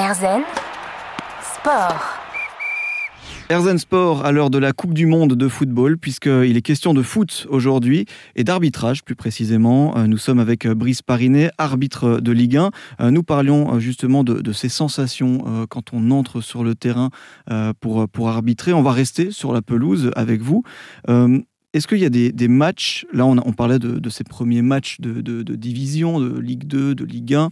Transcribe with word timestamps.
Erzen 0.00 0.40
Sport. 1.42 2.00
Erzen 3.50 3.76
Sport 3.76 4.24
à 4.24 4.32
l'heure 4.32 4.48
de 4.48 4.56
la 4.56 4.72
Coupe 4.72 4.94
du 4.94 5.04
Monde 5.04 5.34
de 5.34 5.46
football, 5.46 5.98
puisqu'il 5.98 6.56
est 6.56 6.62
question 6.62 6.94
de 6.94 7.02
foot 7.02 7.46
aujourd'hui 7.50 8.06
et 8.34 8.42
d'arbitrage 8.42 9.04
plus 9.04 9.14
précisément. 9.14 9.94
Euh, 9.98 10.06
nous 10.06 10.16
sommes 10.16 10.38
avec 10.38 10.64
euh, 10.64 10.74
Brice 10.74 11.02
Parinet, 11.02 11.50
arbitre 11.58 12.18
de 12.18 12.32
Ligue 12.32 12.56
1. 12.56 12.70
Euh, 13.00 13.10
nous 13.10 13.22
parlions 13.22 13.78
justement 13.78 14.24
de, 14.24 14.52
ces 14.52 14.70
sensations 14.70 15.66
quand 15.68 15.92
on 15.92 16.10
entre 16.12 16.40
sur 16.40 16.64
le 16.64 16.74
terrain 16.74 17.10
pour, 17.80 18.08
pour 18.08 18.30
arbitrer. 18.30 18.72
On 18.72 18.82
va 18.82 18.92
rester 18.92 19.30
sur 19.30 19.52
la 19.52 19.60
pelouse 19.60 20.12
avec 20.16 20.40
vous. 20.40 20.62
Est-ce 21.72 21.86
qu'il 21.86 21.98
y 21.98 22.06
a 22.06 22.10
des, 22.10 22.48
matchs, 22.48 23.06
là 23.12 23.26
on, 23.26 23.52
parlait 23.52 23.78
de, 23.78 24.08
ces 24.08 24.24
premiers 24.24 24.62
matchs 24.62 25.00
de, 25.00 25.20
de, 25.20 25.54
division, 25.54 26.20
de 26.20 26.38
Ligue 26.38 26.64
2, 26.64 26.94
de 26.94 27.04
Ligue 27.04 27.34
1, 27.34 27.50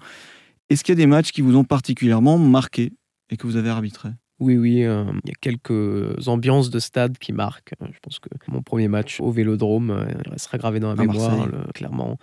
est-ce 0.71 0.85
qu'il 0.85 0.93
y 0.93 0.97
a 0.99 1.03
des 1.03 1.07
matchs 1.07 1.33
qui 1.33 1.41
vous 1.41 1.57
ont 1.57 1.65
particulièrement 1.65 2.39
marqué 2.39 2.93
et 3.31 3.37
que 3.37 3.47
vous 3.47 3.57
avez 3.57 3.71
arbitré? 3.71 4.11
Oui, 4.41 4.57
oui, 4.57 4.85
euh, 4.85 5.05
il 5.25 5.31
y 5.31 5.33
a 5.33 5.39
quelques 5.41 6.29
ambiances 6.29 6.71
de 6.71 6.79
stade 6.79 7.19
qui 7.19 7.33
marquent. 7.33 7.73
Je 7.81 7.99
pense 8.01 8.21
que 8.21 8.29
mon 8.47 8.63
premier 8.63 8.87
match 8.87 9.21
au 9.21 9.31
Vélodrome 9.31 9.91
euh, 9.91 10.05
il 10.25 10.31
restera 10.31 10.59
gravé 10.59 10.79
dans 10.79 10.95
la 10.95 10.95
mémoire, 10.95 11.49
clairement 11.75 12.19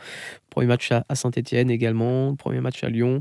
premier 0.55 0.67
match 0.67 0.89
à 0.91 1.15
Saint-Etienne 1.15 1.69
également, 1.69 2.29
le 2.29 2.35
premier 2.37 2.61
match 2.61 2.81
à 2.85 2.89
Lyon, 2.89 3.19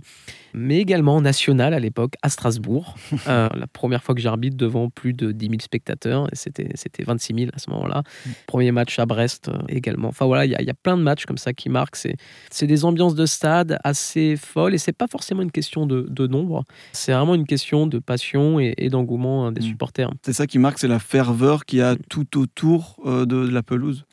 mais 0.52 0.78
également 0.78 1.20
national 1.20 1.74
à 1.74 1.80
l'époque 1.80 2.14
à 2.22 2.28
Strasbourg. 2.28 2.94
Euh, 3.26 3.48
la 3.54 3.66
première 3.66 4.02
fois 4.02 4.14
que 4.14 4.20
j'arbitre 4.20 4.56
devant 4.56 4.90
plus 4.90 5.14
de 5.14 5.32
10 5.32 5.46
000 5.46 5.60
spectateurs, 5.60 6.28
c'était, 6.34 6.68
c'était 6.74 7.04
26 7.04 7.34
000 7.34 7.50
à 7.54 7.58
ce 7.58 7.70
moment-là. 7.70 8.02
Mm. 8.02 8.30
Premier 8.46 8.70
match 8.70 8.98
à 8.98 9.06
Brest 9.06 9.48
euh, 9.48 9.56
également. 9.68 10.08
Enfin 10.08 10.26
voilà, 10.26 10.44
il 10.44 10.50
y, 10.50 10.70
a 10.70 10.74
plein 10.74 10.98
de 10.98 11.02
matchs 11.02 11.24
comme 11.24 11.38
ça 11.38 11.54
qui 11.54 11.70
marquent. 11.70 11.96
C'est, 11.96 12.16
c'est 12.50 12.66
des 12.66 12.84
ambiances 12.84 13.14
de 13.14 13.24
stade 13.24 13.78
assez 13.82 14.36
folles, 14.36 14.74
et 14.74 14.78
c'est 14.78 14.92
pas 14.92 15.06
forcément 15.06 15.40
une 15.40 15.52
question 15.52 15.86
de, 15.86 16.02
de 16.02 16.26
nombre, 16.26 16.64
c'est 16.92 17.12
vraiment 17.12 17.34
une 17.34 17.46
question 17.46 17.86
de 17.86 17.98
passion 17.98 18.60
et, 18.60 18.74
d'engouement 18.88 19.46
hein, 19.46 19.52
des 19.52 19.60
mm. 19.60 19.64
supporters. 19.64 20.10
C'est 20.22 20.32
ça 20.32 20.46
qui 20.46 20.58
marque, 20.58 20.78
c'est 20.78 20.88
la 20.88 20.98
ferveur 20.98 21.64
qu'il 21.64 21.78
y 21.78 21.82
a 21.82 21.94
mm. 21.94 21.98
tout 22.08 22.38
autour 22.38 22.96
euh, 23.06 23.26
de 23.26 23.36
la 23.36 23.62
pelouse? 23.62 24.04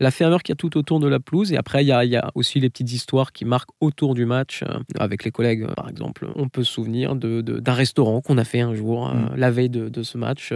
La 0.00 0.10
ferveur 0.10 0.42
qu'il 0.42 0.52
y 0.52 0.54
a 0.54 0.56
tout 0.56 0.76
autour 0.76 1.00
de 1.00 1.08
la 1.08 1.20
pelouse. 1.20 1.52
Et 1.52 1.56
après, 1.56 1.84
il 1.84 1.88
y 1.88 1.92
a, 1.92 2.30
aussi 2.34 2.60
les 2.60 2.70
petites 2.70 2.92
histoires 2.92 3.32
qui 3.32 3.44
marquent 3.44 3.70
autour 3.80 4.14
du 4.14 4.26
match. 4.26 4.62
Euh, 4.62 4.78
avec 4.98 5.24
les 5.24 5.30
collègues, 5.30 5.62
euh, 5.62 5.74
par 5.74 5.88
exemple, 5.88 6.28
on 6.34 6.48
peut 6.48 6.64
se 6.64 6.72
souvenir 6.72 7.14
d'un 7.16 7.72
restaurant 7.72 8.20
qu'on 8.20 8.38
a 8.38 8.44
fait 8.44 8.60
un 8.60 8.74
jour, 8.74 9.08
euh, 9.08 9.14
mm. 9.14 9.36
la 9.36 9.50
veille 9.50 9.70
de, 9.70 10.02
ce 10.02 10.18
match, 10.18 10.52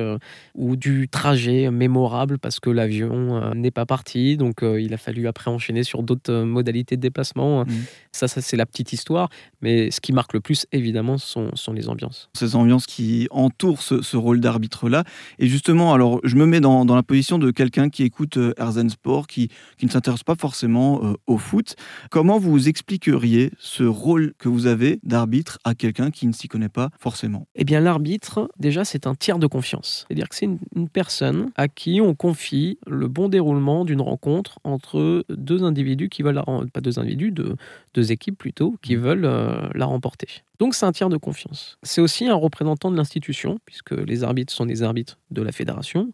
ou 0.54 0.76
du 0.76 1.08
trajet 1.08 1.70
mémorable 1.70 2.38
parce 2.38 2.60
que 2.60 2.70
l'avion 2.70 3.52
n'est 3.54 3.70
pas 3.70 3.86
parti. 3.86 4.36
Donc, 4.36 4.62
il 4.62 4.94
a 4.94 4.96
fallu 4.96 5.26
après 5.26 5.50
enchaîner 5.50 5.82
sur 5.82 6.02
d'autres 6.02 6.42
modalités 6.42 6.96
de 6.96 7.00
déplacement. 7.00 7.64
Mm. 7.64 7.68
Ça, 8.12 8.28
ça 8.28 8.40
c'est 8.40 8.56
la 8.56 8.66
petite 8.66 8.92
histoire. 8.92 9.28
Mais 9.60 9.90
ce 9.90 10.00
qui 10.00 10.12
marque 10.12 10.32
le 10.32 10.40
plus, 10.40 10.66
évidemment, 10.72 11.18
sont, 11.18 11.50
sont 11.54 11.72
les 11.72 11.88
ambiances. 11.88 12.30
Ces 12.34 12.54
ambiances 12.56 12.86
qui 12.86 13.28
entourent 13.30 13.82
ce, 13.82 14.16
rôle 14.16 14.40
d'arbitre-là. 14.40 15.04
Et 15.38 15.48
justement, 15.48 15.92
alors, 15.94 16.20
je 16.22 16.36
me 16.36 16.46
mets 16.46 16.60
dans, 16.60 16.84
dans 16.84 16.94
la 16.94 17.02
position 17.02 17.38
de 17.38 17.50
quelqu'un 17.50 17.88
qui 17.88 18.04
écoute 18.04 18.38
Herzen 18.56 18.90
Sport, 18.90 19.26
qui, 19.32 19.48
ne 19.82 19.88
s'intéressent 19.88 20.24
pas 20.24 20.34
forcément 20.34 21.00
euh, 21.02 21.14
au 21.26 21.38
foot. 21.38 21.74
Comment 22.10 22.38
vous 22.38 22.68
expliqueriez 22.68 23.50
ce 23.58 23.82
rôle 23.82 24.34
que 24.38 24.48
vous 24.48 24.66
avez 24.66 25.00
d'arbitre 25.02 25.58
à 25.64 25.74
quelqu'un 25.74 26.10
qui 26.10 26.26
ne 26.26 26.32
s'y 26.32 26.48
connaît 26.48 26.68
pas 26.68 26.90
forcément? 26.98 27.46
Eh 27.54 27.64
bien, 27.64 27.80
l'arbitre, 27.80 28.50
déjà, 28.58 28.84
c'est 28.84 29.06
un 29.06 29.14
tiers 29.14 29.38
de 29.38 29.46
confiance. 29.46 30.04
C'est-à-dire 30.06 30.28
que 30.28 30.34
c'est 30.34 30.46
une, 30.46 30.88
personne 30.92 31.50
à 31.56 31.68
qui 31.68 32.00
on 32.00 32.14
confie 32.14 32.78
le 32.86 33.08
bon 33.08 33.28
déroulement 33.28 33.84
d'une 33.84 34.00
rencontre 34.00 34.58
entre 34.64 35.24
deux 35.30 35.64
individus 35.64 36.08
qui 36.08 36.22
veulent 36.22 36.42
pas 36.72 36.80
deux 36.80 36.98
individus, 36.98 37.32
deux, 37.32 38.12
équipes 38.12 38.36
plutôt, 38.36 38.76
qui 38.82 38.96
mmh. 38.96 39.00
veulent 39.00 39.24
euh, 39.24 39.68
la 39.74 39.86
remporter. 39.86 40.42
Donc 40.58 40.74
c'est 40.74 40.86
un 40.86 40.92
tiers 40.92 41.08
de 41.08 41.16
confiance. 41.16 41.78
C'est 41.82 42.00
aussi 42.00 42.26
un 42.28 42.34
représentant 42.34 42.90
de 42.90 42.96
l'institution, 42.96 43.58
puisque 43.64 43.92
les 43.92 44.22
arbitres 44.22 44.52
sont 44.52 44.66
des 44.66 44.82
arbitres 44.82 45.18
de 45.30 45.42
la 45.42 45.52
fédération 45.52 46.12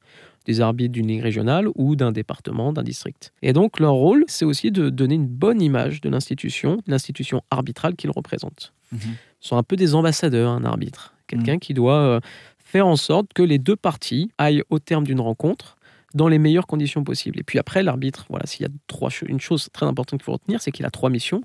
des 0.48 0.62
arbitres 0.62 0.92
d'une 0.92 1.08
ligue 1.08 1.22
régionale 1.22 1.68
ou 1.74 1.94
d'un 1.94 2.10
département, 2.10 2.72
d'un 2.72 2.82
district. 2.82 3.32
Et 3.42 3.52
donc 3.52 3.78
leur 3.78 3.92
rôle, 3.92 4.24
c'est 4.28 4.46
aussi 4.46 4.72
de 4.72 4.88
donner 4.88 5.14
une 5.14 5.26
bonne 5.26 5.60
image 5.60 6.00
de 6.00 6.08
l'institution, 6.08 6.78
l'institution 6.86 7.42
arbitrale 7.50 7.94
qu'ils 7.96 8.10
représentent. 8.10 8.72
Ils 8.92 8.98
sont 9.40 9.58
un 9.58 9.62
peu 9.62 9.76
des 9.76 9.94
ambassadeurs, 9.94 10.50
un 10.50 10.64
arbitre. 10.64 11.14
Quelqu'un 11.26 11.54
mhm. 11.54 11.60
qui 11.60 11.74
doit 11.74 12.00
euh, 12.00 12.20
faire 12.58 12.86
en 12.86 12.96
sorte 12.96 13.34
que 13.34 13.42
les 13.42 13.58
deux 13.58 13.76
parties 13.76 14.30
aillent 14.38 14.62
au 14.70 14.78
terme 14.78 15.04
d'une 15.04 15.20
rencontre 15.20 15.76
dans 16.14 16.28
les 16.28 16.38
meilleures 16.38 16.66
conditions 16.66 17.04
possibles. 17.04 17.38
Et 17.38 17.42
puis 17.42 17.58
après, 17.58 17.82
l'arbitre, 17.82 18.24
voilà, 18.30 18.46
s'il 18.46 18.62
y 18.62 18.66
a 18.66 18.72
trois, 18.86 19.10
une 19.26 19.40
chose 19.40 19.68
très 19.74 19.84
importante 19.84 20.20
qu'il 20.20 20.24
faut 20.24 20.32
retenir, 20.32 20.62
c'est 20.62 20.70
qu'il 20.70 20.86
a 20.86 20.90
trois 20.90 21.10
missions. 21.10 21.42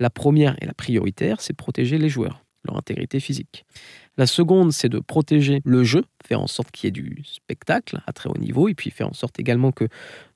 La 0.00 0.08
première 0.08 0.56
et 0.62 0.66
la 0.66 0.72
prioritaire, 0.72 1.42
c'est 1.42 1.52
de 1.52 1.58
protéger 1.58 1.98
les 1.98 2.08
joueurs 2.08 2.40
leur 2.66 2.76
intégrité 2.76 3.20
physique. 3.20 3.64
La 4.18 4.26
seconde, 4.26 4.72
c'est 4.72 4.88
de 4.88 4.98
protéger 4.98 5.60
le 5.64 5.84
jeu, 5.84 6.04
faire 6.26 6.40
en 6.40 6.46
sorte 6.46 6.70
qu'il 6.70 6.86
y 6.86 6.88
ait 6.88 6.90
du 6.90 7.22
spectacle 7.24 8.00
à 8.06 8.12
très 8.12 8.30
haut 8.30 8.38
niveau, 8.38 8.68
et 8.68 8.74
puis 8.74 8.90
faire 8.90 9.08
en 9.08 9.12
sorte 9.12 9.38
également 9.38 9.72
que 9.72 9.88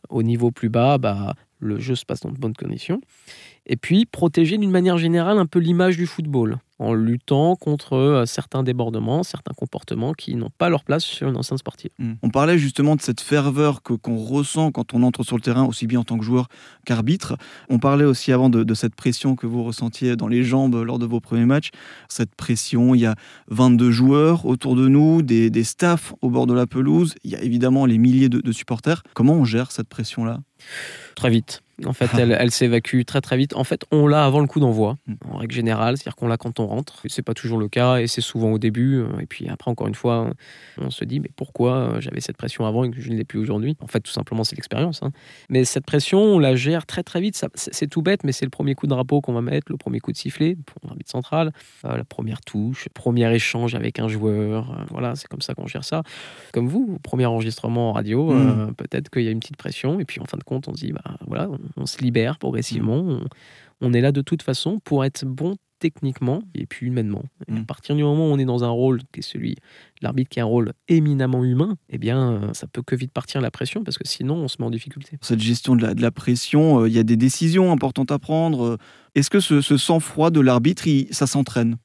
au 0.09 0.23
niveau 0.23 0.51
plus 0.51 0.69
bas, 0.69 0.99
bah, 0.99 1.35
le 1.61 1.79
jeu 1.79 1.95
se 1.95 2.05
passe 2.05 2.21
dans 2.21 2.31
de 2.31 2.39
bonnes 2.39 2.57
conditions. 2.57 3.01
Et 3.67 3.77
puis 3.77 4.07
protéger 4.07 4.59
d'une 4.59 4.71
manière 4.71 4.99
générale 4.99 5.39
un 5.39 5.47
peu 5.47 5.59
l'image 5.59 5.97
du 5.97 6.07
football 6.07 6.59
en 6.81 6.95
luttant 6.95 7.57
contre 7.57 7.93
euh, 7.93 8.27
certains 8.27 8.63
débordements, 8.63 9.23
certains 9.23 9.53
comportements 9.55 10.15
qui 10.15 10.35
n'ont 10.35 10.51
pas 10.57 10.71
leur 10.71 10.83
place 10.83 11.05
sur 11.05 11.29
une 11.29 11.37
enceinte 11.37 11.59
sportive. 11.59 11.91
Hmm. 11.99 12.15
On 12.23 12.31
parlait 12.31 12.59
justement 12.59 12.97
de 12.97 13.03
cette 13.03 13.21
ferveur 13.21 13.83
que, 13.83 13.93
qu'on 13.93 14.17
ressent 14.17 14.73
quand 14.73 14.95
on 14.95 15.03
entre 15.03 15.23
sur 15.23 15.37
le 15.37 15.43
terrain, 15.43 15.65
aussi 15.65 15.87
bien 15.87 16.01
en 16.01 16.05
tant 16.05 16.19
que 16.19 16.25
joueur 16.25 16.49
qu'arbitre. 16.87 17.37
On 17.69 17.79
parlait 17.79 18.07
aussi 18.07 18.33
avant 18.33 18.49
de, 18.49 18.75
cette 18.75 18.95
pression 18.95 19.37
que 19.37 19.47
vous 19.47 19.63
ressentiez 19.63 20.17
dans 20.17 20.29
les 20.29 20.43
jambes 20.43 20.75
lors 20.75 20.99
de 20.99 21.05
vos 21.05 21.21
premiers 21.21 21.45
matchs. 21.45 21.71
Cette 22.09 22.35
pression, 22.35 22.95
il 22.95 23.03
y 23.03 23.07
a 23.07 23.15
22 23.49 23.91
joueurs 23.91 24.47
autour 24.47 24.75
de 24.75 24.89
nous, 24.89 25.21
des, 25.21 25.51
des 25.51 25.65
staffs 25.65 26.15
au 26.23 26.31
bord 26.31 26.47
de 26.47 26.55
la 26.55 26.67
pelouse, 26.67 27.15
il 27.25 27.31
y 27.31 27.37
a 27.37 27.43
évidemment 27.43 27.85
les 27.85 27.99
milliers 27.99 28.31
de, 28.31 28.41
de 28.41 28.53
supporters. 28.53 29.03
Comment 29.13 29.35
on 29.35 29.45
gère 29.45 29.71
cette 29.71 29.89
pression-là? 29.89 30.41
Très 31.15 31.31
vite. 31.31 31.63
En 31.87 31.93
fait, 31.93 32.11
elle, 32.19 32.51
s'évacue 32.51 33.03
très 33.05 33.21
très 33.21 33.37
vite. 33.37 33.55
En 33.55 33.65
fait, 33.65 33.85
on 33.91 34.07
l'a 34.07 34.25
avant 34.25 34.41
le 34.41 34.47
coup 34.47 34.61
d'envoi, 34.61 34.99
en 35.29 35.39
règle 35.39 35.55
générale, 35.55 35.97
c'est-à-dire 35.97 36.17
qu'on 36.17 36.29
l'a 36.29 36.37
quand 36.37 36.61
on 36.61 36.67
rentre. 36.67 37.03
C'est 37.07 37.23
pas 37.23 37.35
toujours 37.35 37.59
le 37.59 37.69
cas 37.69 37.99
et 37.99 38.07
c'est 38.07 38.21
souvent 38.21 38.53
au 38.53 38.59
début. 38.59 38.97
Euh, 38.97 39.21
et 39.21 39.27
puis 39.27 39.49
après, 39.49 39.71
encore 39.71 39.87
une 39.87 39.95
fois, 39.95 40.31
on 40.79 40.91
se 40.91 41.05
dit 41.05 41.21
mais 41.21 41.31
pourquoi 41.35 41.75
euh, 41.75 42.01
j'avais 42.01 42.21
cette 42.21 42.37
pression 42.37 42.67
avant 42.67 42.85
et 42.85 42.91
que 42.91 43.01
je 43.01 43.11
ne 43.11 43.17
l'ai 43.17 43.25
plus 43.25 43.39
aujourd'hui? 43.39 43.77
En 43.81 43.87
fait, 43.87 44.01
tout 44.01 44.13
simplement, 44.13 44.45
c'est 44.45 44.57
l'expérience. 44.57 45.03
Hein. 45.03 45.13
Mais 45.49 45.65
cette 45.65 45.85
pression, 45.85 46.21
on 46.21 46.39
la 46.39 46.57
gère 46.57 46.87
très 46.87 47.03
très 47.03 47.21
vite. 47.21 47.43
C'est 47.55 47.89
tout 47.89 48.03
bête, 48.03 48.25
mais 48.25 48.33
c'est 48.33 48.45
le 48.45 48.51
premier 48.51 48.75
coup 48.75 48.87
de 48.87 48.91
drapeau 48.91 49.21
qu'on 49.21 49.33
va 49.33 49.43
mettre, 49.43 49.71
le 49.71 49.77
premier 49.77 50.01
coup 50.01 50.13
de 50.13 50.17
sifflet 50.17 50.57
pour 50.67 50.81
l'arbitre 50.87 51.11
central, 51.11 51.53
euh, 51.85 51.97
la 51.97 52.05
première 52.05 52.41
touche, 52.41 52.89
premier 52.95 53.33
échange 53.35 53.75
avec 53.75 53.99
un 53.99 54.09
joueur. 54.09 54.87
voilà, 54.91 55.15
c'est 55.15 55.29
comme 55.29 55.43
ça 55.43 55.55
qu'on 55.55 55.67
gère 55.67 55.85
ça. 55.85 56.03
Comme 56.53 56.69
vous, 56.69 56.99
premier 57.03 57.27
enregistrement 57.27 57.91
en 57.91 57.93
radio, 57.93 58.33
mm. 58.33 58.75
peut-être 58.75 59.11
qu'il 59.11 59.23
y 59.23 59.29
a 59.29 59.31
une 59.31 59.41
petite 59.41 59.57
pression 59.57 60.01
et 60.01 60.05
puis 60.05 60.21
en 60.21 60.25
fin 60.25 60.37
de 60.37 60.45
compte, 60.45 60.69
on 60.69 60.75
se 60.75 60.85
dit 60.85 60.93
bah 60.93 61.17
voilà 61.27 61.49
on 61.77 61.87
se 61.87 61.99
libère 61.99 62.39
progressivement. 62.39 63.03
Mm. 63.03 63.29
On, 63.81 63.93
est 63.93 64.01
là 64.01 64.13
de 64.13 64.21
toute 64.21 64.43
façon 64.43 64.81
pour 64.81 65.05
être 65.05 65.25
bon 65.25 65.57
techniquement 65.79 66.43
et 66.55 66.67
puis 66.67 66.87
humainement. 66.87 67.25
à 67.49 67.53
mm. 67.53 67.67
partir 67.67 67.97
du 67.97 68.03
moment 68.03 68.29
où 68.29 68.33
on 68.33 68.39
est 68.39 68.45
dans 68.45 68.65
un 68.65 68.69
rôle 68.69 69.01
qui 69.13 69.21
est 69.21 69.23
celui 69.23 69.57
l'arbitre 70.03 70.31
qui 70.31 70.41
a 70.41 70.43
un 70.43 70.47
rôle 70.47 70.73
éminemment 70.89 71.45
humain, 71.45 71.77
eh 71.89 71.99
bien, 71.99 72.33
euh, 72.33 72.53
ça 72.53 72.67
peut 72.67 72.83
que 72.83 72.95
vite 72.95 73.13
partir 73.13 73.41
la 73.41 73.51
pression 73.51 73.85
parce 73.85 73.99
que 73.99 74.07
sinon, 74.07 74.37
on 74.37 74.49
se 74.49 74.57
met 74.59 74.67
en 74.67 74.71
difficulté. 74.71 75.19
Cette 75.21 75.41
gestion 75.41 75.77
de 75.77 76.01
la, 76.01 76.11
pression, 76.11 76.83
euh, 76.83 76.89
il 76.89 76.95
y 76.95 76.99
a 76.99 77.03
des 77.03 77.17
décisions 77.17 77.73
importantes 77.73 78.11
à 78.11 78.19
prendre. 78.19 78.79
Est-ce 79.15 79.31
que 79.31 79.41
ce, 79.41 79.61
sang-froid 79.61 80.31
de 80.31 80.41
l'arbitre, 80.41 80.85
ça 81.11 81.27
s'entraîne? 81.27 81.77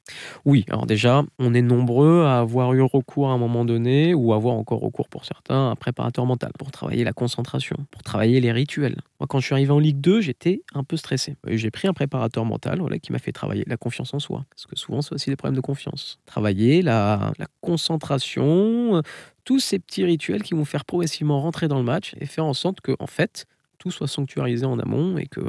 Oui, 0.46 0.66
alors 0.70 0.86
déjà, 0.86 1.24
on 1.40 1.54
est 1.54 1.62
nombreux 1.62 2.24
à 2.24 2.40
avoir 2.40 2.74
eu 2.74 2.82
recours 2.82 3.30
à 3.30 3.34
un 3.34 3.38
moment 3.38 3.66
donné, 3.66 4.14
ou 4.14 4.34
avoir 4.34 4.56
encore 4.56 4.80
recours 4.80 5.10
pour 5.10 5.26
certains, 5.26 5.70
à 5.70 5.72
un 5.72 5.76
préparateur 5.76 6.26
mental 6.26 6.52
pour 6.58 6.72
travailler 6.72 7.04
la 7.04 7.14
concentration, 7.14 7.78
pour 7.92 8.04
travailler 8.04 8.40
les 8.42 8.52
rituels. 8.52 8.98
Moi, 9.20 9.28
quand 9.28 9.40
je 9.40 9.46
suis 9.46 9.54
arrivé 9.54 9.72
en 9.72 9.80
Ligue 9.80 10.00
2, 10.02 10.22
j'étais 10.22 10.62
un 10.74 10.84
peu 10.84 10.98
stressé. 10.98 11.36
J'ai 11.48 11.72
pris 11.72 11.88
un 11.88 11.94
préparateur 11.94 12.46
mental 12.46 12.82
qui 13.02 13.12
m'a 13.12 13.20
fait 13.20 13.32
travailler 13.32 13.64
la 13.68 13.78
confiance 13.78 14.14
en 14.14 14.20
soi, 14.20 14.46
parce 14.50 14.66
que 14.68 14.76
souvent, 14.76 15.02
c'est 15.02 15.14
aussi 15.14 15.30
des 15.30 15.36
problèmes 15.36 15.56
de 15.56 15.62
confiance. 15.62 16.20
Travailler 16.26 16.82
la, 16.82 17.34
la 17.40 17.48
concentration 17.62 19.02
tous 19.46 19.60
ces 19.60 19.80
petits 19.80 20.04
rituels 20.04 20.44
qui 20.44 20.56
vont 20.56 20.66
faire 20.66 20.86
progressivement 20.86 21.40
rentrer 21.40 21.68
dans 21.68 21.78
le 21.78 21.84
match 21.84 22.16
et 22.20 22.26
faire 22.26 22.46
en 22.46 22.54
sorte 22.54 22.82
que, 22.82 22.96
en 23.00 23.08
fait, 23.08 23.46
tout 23.78 23.92
soit 23.92 24.08
sanctuarisé 24.08 24.66
en 24.66 24.80
amont 24.80 25.18
et 25.18 25.28
que 25.28 25.42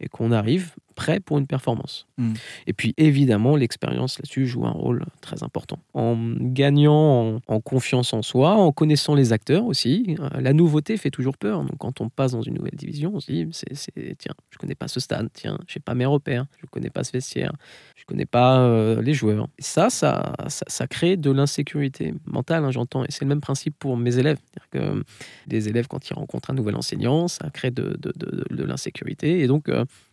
et 0.00 0.08
qu'on 0.08 0.30
arrive 0.30 0.74
prêt 0.98 1.20
pour 1.20 1.38
une 1.38 1.46
performance. 1.46 2.08
Hmm. 2.18 2.32
Et 2.66 2.72
puis 2.72 2.92
évidemment, 2.96 3.54
l'expérience 3.54 4.18
là-dessus 4.18 4.48
joue 4.48 4.66
un 4.66 4.72
rôle 4.72 5.04
très 5.20 5.44
important. 5.44 5.78
En 5.94 6.16
gagnant 6.36 7.40
en, 7.46 7.60
confiance 7.60 8.12
en 8.12 8.22
soi, 8.22 8.54
en 8.54 8.72
connaissant 8.72 9.14
les 9.14 9.32
acteurs 9.32 9.64
aussi, 9.64 10.16
euh, 10.18 10.40
la 10.40 10.52
nouveauté 10.52 10.96
fait 10.96 11.10
toujours 11.10 11.38
peur. 11.38 11.62
Donc 11.62 11.78
quand 11.78 12.00
on 12.00 12.08
passe 12.08 12.32
dans 12.32 12.42
une 12.42 12.54
nouvelle 12.54 12.74
division, 12.74 13.12
on 13.14 13.20
se 13.20 13.30
dit, 13.30 13.46
c'est, 13.52 14.16
tiens, 14.18 14.34
je 14.50 14.58
connais 14.58 14.74
pas 14.74 14.88
ce 14.88 14.98
stade, 14.98 15.28
tiens, 15.32 15.56
je 15.68 15.78
n'ai 15.78 15.82
pas 15.82 15.94
mes 15.94 16.04
repères, 16.04 16.46
je 16.60 16.66
connais 16.66 16.90
pas 16.90 17.04
ce 17.04 17.12
vestiaire, 17.12 17.52
je 17.94 18.04
connais 18.04 18.26
pas 18.26 18.58
euh, 18.58 19.00
les 19.00 19.14
joueurs. 19.14 19.46
Et 19.56 19.62
ça, 19.62 19.88
ça, 19.88 20.32
ça, 20.48 20.86
crée 20.88 21.16
de 21.16 21.30
l'insécurité 21.30 22.12
mentale, 22.26 22.64
hein, 22.64 22.72
j'entends. 22.72 23.04
Et 23.04 23.10
c'est 23.10 23.24
le 23.24 23.28
même 23.28 23.40
principe 23.40 23.76
pour 23.78 23.96
mes 23.96 24.18
élèves. 24.18 24.38
Que 24.72 24.78
euh, 24.78 25.02
les 25.46 25.68
élèves, 25.68 25.86
quand 25.86 26.10
ils 26.10 26.14
rencontrent 26.14 26.50
un 26.50 26.54
nouvel 26.54 26.74
enseignant, 26.74 27.28
ça 27.28 27.48
crée 27.50 27.70
de, 27.70 27.96
de, 28.00 28.12
de, 28.50 28.64
l'insécurité. 28.64 29.40
Et 29.40 29.46
donc, 29.46 29.70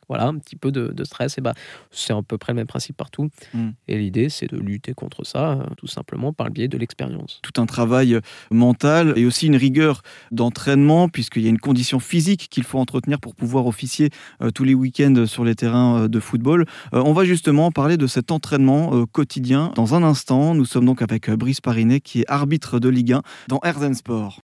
voilà, 0.08 0.26
un 0.26 0.38
petit 0.38 0.56
peu 0.56 0.72
de, 0.72 0.88
de 0.88 1.04
stress, 1.04 1.38
et 1.38 1.42
bah, 1.42 1.54
c'est 1.92 2.14
à 2.14 2.22
peu 2.22 2.38
près 2.38 2.54
le 2.54 2.58
même 2.58 2.68
principe 2.68 2.98
partout. 2.98 3.30
Mm. 3.54 3.70
Et 3.88 3.98
l'idée, 3.98 4.30
c'est 4.30 4.48
de 4.48 4.58
lutter 4.58 4.94
contre 4.94 5.26
ça, 5.26 5.54
euh, 5.54 5.64
tout 5.78 5.88
simplement 5.88 6.34
par 6.34 6.48
le 6.48 6.54
biais 6.54 6.68
de 6.68 6.78
l'expérience. 6.78 7.40
Tout 7.42 7.62
un 7.62 7.66
travail 7.66 8.20
mental 8.52 9.14
et 9.16 9.26
aussi 9.26 9.48
une 9.48 9.56
rigueur 9.56 10.02
d'entraînement, 10.32 11.10
puisqu'il 11.10 11.44
y 11.44 11.48
a 11.48 11.50
une 11.50 11.60
condition 11.60 12.00
physique 12.00 12.48
qu'il 12.50 12.64
faut 12.64 12.80
entretenir 12.80 13.20
pour 13.20 13.36
pouvoir 13.36 13.66
officier 13.66 14.10
euh, 14.42 14.52
tous 14.52 14.64
les 14.64 14.74
week-ends 14.74 15.26
sur 15.26 15.44
les 15.44 15.56
terrains 15.56 16.04
euh, 16.04 16.08
de 16.08 16.20
football. 16.20 16.66
Euh, 16.94 17.02
on 17.06 17.14
va 17.14 17.26
justement 17.26 17.72
parler 17.72 17.98
de 17.98 18.08
cet 18.08 18.32
entraînement 18.32 18.94
euh, 18.94 19.06
quotidien 19.06 19.72
dans 19.76 19.96
un 19.96 20.04
instant. 20.04 20.56
Nous 20.56 20.66
sommes 20.66 20.86
donc 20.86 21.02
avec 21.02 21.30
euh, 21.30 21.38
Brice 21.38 21.62
Parinet, 21.62 22.00
qui 22.00 22.22
est 22.22 22.26
arbitre 22.30 22.80
de 22.80 22.90
Ligue 22.90 23.14
1 23.14 23.22
dans 23.48 23.60
Herzen 23.64 23.94
Sport. 23.94 24.42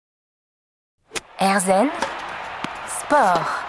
Erzen 1.41 1.89
Sport. 2.89 3.66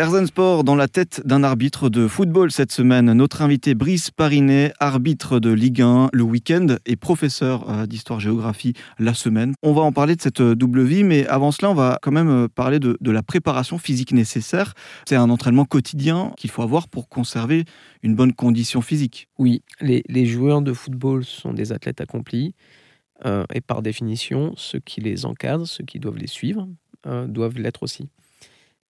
Herzen 0.00 0.26
Sport 0.26 0.64
dans 0.64 0.76
la 0.76 0.88
tête 0.88 1.20
d'un 1.26 1.42
arbitre 1.42 1.90
de 1.90 2.08
football 2.08 2.50
cette 2.50 2.72
semaine. 2.72 3.12
Notre 3.12 3.42
invité 3.42 3.74
Brice 3.74 4.10
Parinet, 4.10 4.72
arbitre 4.80 5.40
de 5.40 5.50
Ligue 5.50 5.82
1 5.82 6.08
le 6.14 6.22
week-end 6.22 6.76
et 6.86 6.96
professeur 6.96 7.68
euh, 7.68 7.84
d'histoire-géographie 7.84 8.72
la 8.98 9.12
semaine. 9.12 9.52
On 9.62 9.74
va 9.74 9.82
en 9.82 9.92
parler 9.92 10.16
de 10.16 10.22
cette 10.22 10.40
euh, 10.40 10.56
double 10.56 10.84
vie, 10.84 11.04
mais 11.04 11.26
avant 11.26 11.52
cela, 11.52 11.70
on 11.70 11.74
va 11.74 11.98
quand 12.00 12.12
même 12.12 12.30
euh, 12.30 12.48
parler 12.48 12.78
de, 12.78 12.96
la 13.02 13.22
préparation 13.22 13.76
physique 13.76 14.12
nécessaire. 14.12 14.72
C'est 15.06 15.16
un 15.16 15.28
entraînement 15.28 15.66
quotidien 15.66 16.32
qu'il 16.38 16.48
faut 16.48 16.62
avoir 16.62 16.88
pour 16.88 17.10
conserver 17.10 17.66
une 18.02 18.14
bonne 18.14 18.32
condition 18.32 18.80
physique. 18.80 19.28
Oui, 19.36 19.62
les, 19.82 20.24
joueurs 20.24 20.62
de 20.62 20.72
football 20.72 21.26
sont 21.26 21.52
des 21.52 21.72
athlètes 21.72 22.00
accomplis. 22.00 22.54
et 23.26 23.60
par 23.60 23.82
définition, 23.82 24.54
ceux 24.56 24.80
qui 24.80 25.02
les 25.02 25.26
encadrent, 25.26 25.66
ceux 25.66 25.84
qui 25.84 25.98
doivent 25.98 26.16
les 26.16 26.26
suivre, 26.26 26.66
doivent 27.04 27.58
l'être 27.58 27.82
aussi. 27.82 28.08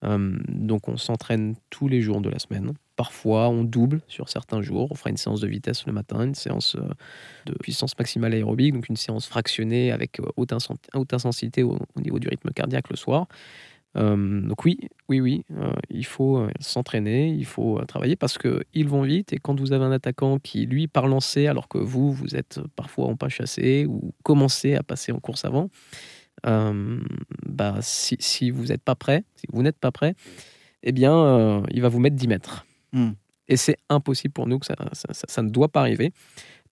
Euh, 0.04 0.38
donc 0.48 0.88
on 0.88 0.96
s'entraîne 0.96 1.56
tous 1.68 1.88
les 1.88 2.00
jours 2.00 2.20
de 2.20 2.30
la 2.30 2.38
semaine. 2.38 2.72
Parfois 2.96 3.48
on 3.48 3.64
double 3.64 4.00
sur 4.08 4.28
certains 4.28 4.62
jours. 4.62 4.88
On 4.90 4.94
fera 4.94 5.10
une 5.10 5.16
séance 5.16 5.40
de 5.40 5.48
vitesse 5.48 5.86
le 5.86 5.92
matin, 5.92 6.24
une 6.24 6.34
séance 6.34 6.76
euh, 6.76 6.88
de 7.46 7.54
puissance 7.54 7.98
maximale 7.98 8.32
aérobique, 8.32 8.74
donc 8.74 8.88
une 8.88 8.96
séance 8.96 9.26
fractionnée 9.26 9.92
avec 9.92 10.20
euh, 10.20 10.26
haute, 10.36 10.52
intensité 10.94 11.62
au, 11.62 11.78
au 11.94 12.00
niveau 12.00 12.18
du 12.18 12.28
rythme 12.28 12.50
cardiaque 12.50 12.88
le 12.90 12.96
soir. 12.96 13.26
Euh, 13.96 14.40
donc 14.42 14.64
oui, 14.64 14.78
oui, 15.08 15.20
oui, 15.20 15.44
euh, 15.58 15.72
il 15.88 16.06
faut 16.06 16.46
s'entraîner, 16.60 17.28
il 17.28 17.44
faut 17.44 17.80
travailler 17.88 18.14
parce 18.14 18.38
que 18.38 18.62
ils 18.72 18.88
vont 18.88 19.02
vite 19.02 19.32
et 19.32 19.38
quand 19.38 19.58
vous 19.58 19.72
avez 19.72 19.84
un 19.84 19.90
attaquant 19.90 20.38
qui 20.38 20.66
lui 20.66 20.86
part 20.86 21.08
lancer 21.08 21.48
alors 21.48 21.66
que 21.66 21.78
vous, 21.78 22.12
vous 22.12 22.36
êtes 22.36 22.60
parfois 22.76 23.06
en 23.06 23.16
pas 23.16 23.28
chassé 23.28 23.86
ou 23.88 24.14
commencez 24.22 24.76
à 24.76 24.84
passer 24.84 25.10
en 25.10 25.18
course 25.18 25.44
avant, 25.44 25.70
bah, 26.44 27.76
si, 27.80 28.16
si 28.18 28.50
vous 28.50 28.66
n'êtes 28.66 28.82
pas 28.82 28.94
prêt, 28.94 29.24
si 29.36 29.46
vous 29.52 29.62
n'êtes 29.62 29.78
pas 29.78 29.92
prêt, 29.92 30.14
eh 30.82 30.92
bien, 30.92 31.14
euh, 31.14 31.62
il 31.70 31.82
va 31.82 31.88
vous 31.88 32.00
mettre 32.00 32.16
10 32.16 32.28
mètres. 32.28 32.64
Hmm. 32.92 33.10
Et 33.48 33.56
c'est 33.56 33.76
impossible 33.88 34.32
pour 34.32 34.46
nous 34.46 34.58
que 34.58 34.66
ça, 34.66 34.74
ça, 34.92 35.12
ça- 35.12 35.26
ça 35.28 35.42
ne 35.42 35.50
doit 35.50 35.68
pas 35.68 35.80
arriver. 35.80 36.12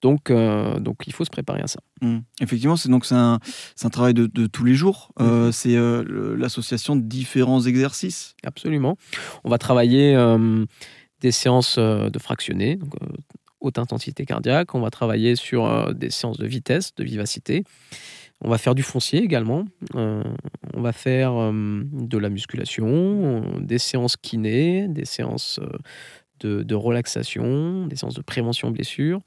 Donc, 0.01 0.31
euh, 0.31 0.79
donc 0.79 1.03
il 1.07 1.13
faut 1.13 1.25
se 1.25 1.29
préparer 1.29 1.59
à 1.59 1.67
ça. 1.67 1.81
Mm. 2.01 2.19
Effectivement, 2.39 2.77
c'est 2.77 2.87
donc 2.87 3.05
un, 3.11 3.37
un 3.83 3.89
travail 3.89 4.13
de, 4.13 4.27
de 4.27 4.47
tous 4.47 4.63
les 4.63 4.73
jours. 4.73 5.11
Euh, 5.19 5.51
c'est 5.51 5.75
euh, 5.75 6.37
l'association 6.37 6.95
de 6.95 7.01
différents 7.01 7.61
exercices. 7.61 8.33
Absolument. 8.45 8.95
On 9.43 9.49
va 9.49 9.57
travailler 9.57 10.15
euh, 10.15 10.65
des 11.19 11.31
séances 11.31 11.75
euh, 11.77 12.09
de 12.09 12.17
fractionnés, 12.17 12.77
donc 12.77 12.93
euh, 13.03 13.07
haute 13.59 13.77
intensité 13.77 14.25
cardiaque. 14.25 14.73
On 14.73 14.79
va 14.79 14.89
travailler 14.89 15.35
sur 15.35 15.65
euh, 15.65 15.91
des 15.91 16.11
séances 16.11 16.37
de 16.37 16.47
vitesse, 16.47 16.95
de 16.95 17.03
vivacité. 17.03 17.65
On 18.41 18.49
va 18.49 18.57
faire 18.57 18.75
du 18.75 18.83
foncier 18.83 19.21
également. 19.21 19.65
Euh, 19.95 20.23
on 20.73 20.81
va 20.81 20.93
faire 20.93 21.33
euh, 21.35 21.51
de 21.91 22.17
la 22.17 22.29
musculation, 22.29 23.41
des 23.59 23.79
séances 23.79 24.15
kiné, 24.15 24.87
des 24.87 25.05
séances 25.05 25.59
euh, 26.43 26.63
de, 26.63 26.75
relaxation, 26.75 27.85
des 27.87 27.97
séances 27.97 28.13
de 28.13 28.21
prévention 28.21 28.71
blessure. 28.71 29.19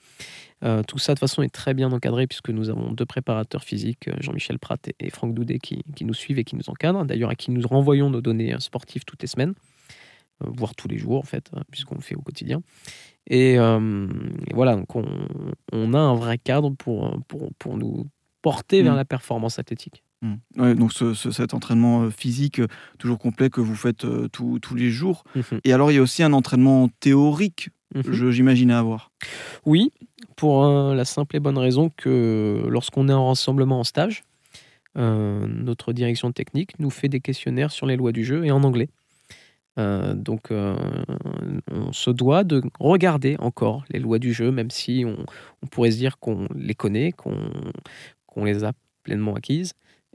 Euh, 0.65 0.83
tout 0.83 0.97
ça 0.97 1.13
de 1.13 1.19
toute 1.19 1.29
façon 1.29 1.43
est 1.43 1.53
très 1.53 1.75
bien 1.75 1.93
encadré 1.93 2.27
puisque 2.27 2.49
nous 2.49 2.71
avons 2.71 2.93
deux 2.93 3.05
préparateurs 3.05 3.65
physiques, 3.65 4.09
Jean-Michel 4.21 4.59
Pratt 4.59 4.81
et- 4.99 5.11
Franck 5.11 5.35
Doudet, 5.35 5.59
qui, 5.59 5.83
nous 6.01 6.15
suivent 6.15 6.39
et 6.39 6.45
qui 6.45 6.57
nous 6.57 6.71
encadrent. 6.71 7.05
D'ailleurs, 7.05 7.31
à 7.31 7.35
qui 7.35 7.51
nous 7.51 7.67
renvoyons 7.67 8.09
nos 8.09 8.23
données 8.23 8.55
sportives 8.61 9.05
toutes 9.05 9.21
les 9.21 9.29
semaines, 9.29 9.53
voire 10.41 10.75
tous 10.75 10.89
les 10.89 10.97
jours 10.97 11.19
en 11.19 11.25
fait, 11.25 11.51
puisqu'on 11.71 11.97
le 11.97 12.01
fait 12.01 12.15
au 12.15 12.23
quotidien. 12.23 12.63
Et, 13.27 13.57
voilà, 14.55 14.77
donc 14.77 14.97
on, 14.97 15.95
a 15.95 15.99
un 15.99 16.15
vrai 16.15 16.39
cadre 16.39 16.71
pour, 16.71 17.15
pour 17.59 17.77
nous 17.77 18.07
porter 18.43 18.83
vers 18.83 18.93
Mm. 18.95 18.97
la 18.97 19.05
performance 19.05 19.59
athlétique. 19.59 20.03
Mm. 20.23 20.35
Ouais, 20.59 20.75
donc 20.75 20.93
ce- 20.93 21.15
ce- 21.15 21.31
cet 21.31 21.55
entraînement 21.55 22.03
euh, 22.03 22.11
physique 22.11 22.59
euh, 22.61 22.67
toujours 22.99 23.19
complet 23.19 23.49
que 23.51 23.61
vous 23.61 23.75
faites 23.77 24.05
euh, 24.05 24.29
tous- 24.29 24.59
tous 24.61 24.75
les 24.75 24.91
jours. 24.91 25.25
Mhm. 25.35 25.61
Et 25.65 25.73
alors, 25.73 25.91
il 25.91 25.95
y 25.95 25.99
a 25.99 26.03
aussi 26.03 26.23
un 26.23 26.33
entraînement 26.33 26.89
théorique, 27.01 27.71
Mhm. 27.95 28.31
j'imagine, 28.31 28.71
à 28.71 28.79
avoir. 28.79 29.11
Oui, 29.67 29.93
pour 30.37 30.65
euh, 30.65 30.95
la 30.95 31.05
simple 31.05 31.37
et 31.37 31.41
bonne 31.41 31.59
raison 31.59 31.91
que 31.97 32.65
lorsqu'on 32.69 33.09
est 33.09 33.13
en 33.13 33.29
rassemblement 33.29 33.81
en 33.81 33.85
stage, 33.85 34.23
euh, 34.99 35.47
notre 35.49 35.93
direction 35.93 36.33
technique 36.33 36.79
nous 36.79 36.91
fait 36.91 37.09
des 37.09 37.21
questionnaires 37.21 37.71
sur 37.71 37.87
les 37.87 37.97
lois 37.97 38.13
du 38.13 38.25
jeu 38.25 38.45
et 38.45 38.51
en 38.51 38.63
anglais. 38.63 38.89
Euh, 39.79 40.13
donc, 40.15 40.51
euh, 40.51 40.77
on 41.71 41.93
se 41.93 42.11
doit 42.11 42.45
de 42.45 42.63
regarder 42.79 43.37
encore 43.39 43.85
les 43.89 44.01
lois 44.01 44.19
du 44.19 44.35
jeu, 44.35 44.51
même 44.51 44.71
si 44.71 45.05
on, 45.07 45.17
on 45.63 45.67
pourrait 45.67 45.91
se 45.93 45.97
dire 45.97 46.19
qu'on 46.19 46.47
les 46.55 46.75
connaît, 46.75 47.13
qu'on 47.13 47.37
qu'on 48.33 48.45
les 48.45 48.65
a 48.65 48.73
pleinement 49.03 49.35
acquises. 49.35 49.73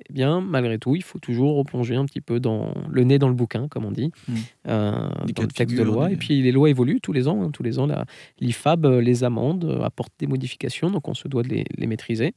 Eh 0.10 0.14
bien, 0.14 0.42
malgré 0.42 0.78
tout, 0.78 0.96
il 0.96 1.02
faut 1.02 1.18
toujours 1.18 1.56
replonger 1.58 1.96
un 1.96 2.06
petit 2.06 2.22
peu 2.22 2.40
dans 2.40 2.72
le 2.88 3.04
nez 3.04 3.18
dans 3.18 3.30
le 3.30 3.34
bouquin, 3.34 3.68
comme 3.68 3.84
on 3.86 3.92
dit, 3.92 4.12
Mm. 4.28 4.34
euh, 4.68 4.92
dans 5.34 5.42
le 5.42 5.48
texte 5.48 5.76
de 5.76 5.82
loi. 5.84 6.08
des- 6.08 6.14
Et 6.14 6.18
puis, 6.18 6.42
les 6.44 6.52
lois 6.52 6.70
évoluent 6.70 7.02
tous 7.02 7.14
les 7.14 7.28
ans. 7.28 7.42
hein. 7.44 7.50
tous 7.52 7.64
les 7.64 7.80
ans, 7.80 7.88
l'IFAB, 8.40 8.86
euh, 8.86 9.02
les 9.02 9.24
amendes, 9.24 9.66
euh, 9.66 9.82
apportent 9.82 10.14
des 10.20 10.28
modifications, 10.28 10.92
donc 10.92 11.08
on 11.08 11.16
se 11.16 11.28
doit 11.28 11.42
de 11.42 11.50
les, 11.50 11.66
les 11.76 11.88
maîtriser. 11.88 12.34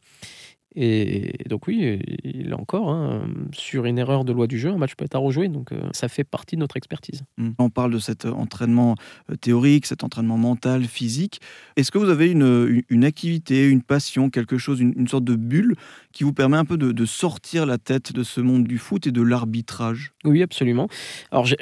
Et 0.76 1.32
donc 1.48 1.66
oui, 1.66 1.98
il 2.22 2.54
encore, 2.54 2.90
hein, 2.90 3.28
sur 3.52 3.86
une 3.86 3.98
erreur 3.98 4.24
de 4.24 4.32
loi 4.32 4.46
du 4.46 4.58
jeu, 4.58 4.70
un 4.70 4.76
match 4.76 4.94
peut 4.94 5.04
être 5.04 5.16
à 5.16 5.18
rejouer, 5.18 5.48
donc 5.48 5.72
euh, 5.72 5.80
ça 5.92 6.08
fait 6.08 6.24
partie 6.24 6.56
de 6.56 6.60
notre 6.60 6.76
expertise. 6.76 7.24
Mm. 7.38 7.50
On 7.58 7.70
parle 7.70 7.92
de 7.92 7.98
cet 7.98 8.24
euh, 8.24 8.30
entraînement 8.30 8.94
euh, 9.30 9.36
théorique, 9.36 9.86
cet 9.86 10.04
entraînement 10.04 10.36
mental, 10.36 10.84
physique. 10.84 11.40
Est-ce 11.76 11.90
que 11.90 11.98
vous 11.98 12.08
avez 12.08 12.30
une, 12.30 13.04
activité, 13.04 13.68
une 13.68 13.82
passion, 13.82 14.30
quelque 14.30 14.58
chose, 14.58 14.80
une, 14.80 14.92
une 14.96 15.08
sorte 15.08 15.24
de 15.24 15.34
bulle 15.34 15.74
qui 16.12 16.22
vous 16.22 16.32
permet 16.32 16.56
un 16.56 16.64
peu 16.64 16.76
de, 16.76 16.92
de 16.92 17.04
sortir 17.04 17.66
la 17.66 17.78
tête 17.78 18.12
de 18.12 18.22
ce 18.22 18.40
monde 18.40 18.64
du 18.64 18.78
foot 18.78 19.06
et 19.06 19.12
de 19.12 19.22
l'arbitrage? 19.22 20.12
Oui, 20.24 20.42
absolument. 20.42 20.88
Alors 21.32 21.46
j'ai 21.46 21.56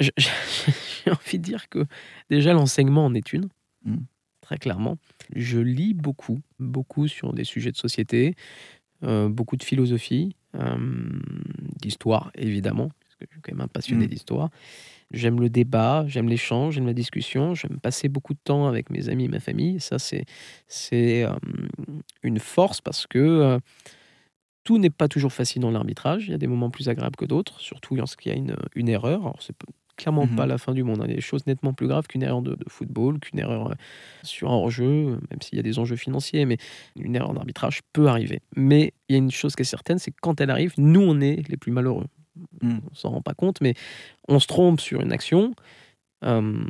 envie 1.11 1.39
de 1.39 1.43
dire 1.43 1.69
que 1.69 1.85
déjà 2.29 2.53
l'enseignement 2.53 3.05
en 3.05 3.13
est 3.15 3.33
une, 3.33 3.49
Mm. 3.85 3.97
très 4.41 4.57
clairement. 4.57 4.97
Je 5.35 5.59
lis 5.59 5.93
beaucoup, 5.93 6.39
beaucoup 6.59 7.07
sur 7.07 7.33
des 7.33 7.43
sujets 7.43 7.71
de 7.71 7.77
société, 7.77 8.35
beaucoup 9.29 9.55
de 9.57 9.63
philosophie, 9.63 10.35
euh, 10.55 10.77
d'histoire 11.81 12.31
évidemment, 12.35 12.89
parce 13.01 13.15
que 13.15 13.25
je 13.29 13.33
suis 13.33 13.41
quand 13.41 13.51
même 13.53 13.61
un 13.61 13.67
passionné 13.67 14.05
Mm. 14.05 14.09
d'histoire. 14.09 14.49
J'aime 15.11 15.39
le 15.39 15.49
débat, 15.49 16.05
j'aime 16.07 16.29
l'échange, 16.29 16.75
j'aime 16.75 16.85
la 16.85 16.93
discussion, 16.93 17.55
j'aime 17.55 17.79
passer 17.79 18.09
beaucoup 18.09 18.33
de 18.33 18.39
temps 18.43 18.67
avec 18.67 18.89
mes 18.91 19.09
amis 19.09 19.25
et 19.25 19.27
ma 19.27 19.39
famille. 19.39 19.79
Ça, 19.79 19.99
c'est 19.99 20.25
c'est 20.67 21.23
euh, 21.23 21.33
une 22.23 22.39
force 22.39 22.81
parce 22.81 23.07
que 23.07 23.17
euh, 23.19 23.59
tout 24.63 24.77
n'est 24.77 24.89
pas 24.91 25.07
toujours 25.07 25.33
facile 25.33 25.61
dans 25.61 25.71
l'arbitrage. 25.71 26.27
Il 26.27 26.31
y 26.31 26.33
a 26.33 26.37
des 26.37 26.47
moments 26.47 26.69
plus 26.69 26.89
agréables 26.89 27.15
que 27.15 27.25
d'autres, 27.25 27.59
surtout 27.59 27.95
lorsqu'il 27.95 28.31
y 28.31 28.35
a 28.35 28.37
une, 28.37 28.55
une 28.75 28.89
erreur. 28.89 29.21
Alors, 29.21 29.41
c'est 29.41 29.55
clairement 29.99 30.25
Mhm. 30.25 30.35
pas 30.35 30.45
la 30.47 30.57
fin 30.57 30.73
du 30.73 30.83
monde. 30.83 31.01
hein. 31.01 31.05
Il 31.05 31.09
y 31.11 31.13
a 31.13 31.15
des 31.17 31.21
choses 31.21 31.45
nettement 31.45 31.73
plus 31.73 31.87
graves 31.87 32.07
qu'une 32.07 32.23
erreur 32.23 32.41
de, 32.41 32.51
de 32.55 32.65
football, 32.67 33.19
qu'une 33.19 33.37
erreur 33.39 33.71
euh, 33.71 33.75
sur 34.23 34.49
un 34.49 34.53
hors-jeu, 34.55 35.11
même 35.29 35.41
s'il 35.41 35.57
y 35.57 35.59
a 35.59 35.63
des 35.63 35.77
enjeux 35.79 35.95
financiers. 35.97 36.45
Mais 36.45 36.57
une 36.95 37.15
erreur 37.15 37.33
d'arbitrage 37.33 37.81
peut 37.93 38.07
arriver. 38.07 38.41
Mais 38.55 38.93
il 39.07 39.13
y 39.13 39.15
a 39.15 39.17
une 39.19 39.31
chose 39.31 39.55
qui 39.55 39.61
est 39.61 39.65
certaine, 39.65 39.99
c'est 39.99 40.11
que 40.11 40.17
quand 40.21 40.41
elle 40.41 40.49
arrive, 40.49 40.73
nous, 40.77 41.01
on 41.01 41.19
est 41.21 41.47
les 41.49 41.57
plus 41.57 41.71
malheureux. 41.71 42.05
Mhm. 42.61 42.81
On 42.91 42.95
s'en 42.95 43.09
rend 43.09 43.21
pas 43.21 43.33
compte, 43.33 43.59
mais 43.61 43.73
on 44.27 44.39
se 44.39 44.47
trompe 44.47 44.79
sur 44.79 45.01
une 45.01 45.11
action. 45.11 45.53
euh, 46.25 46.63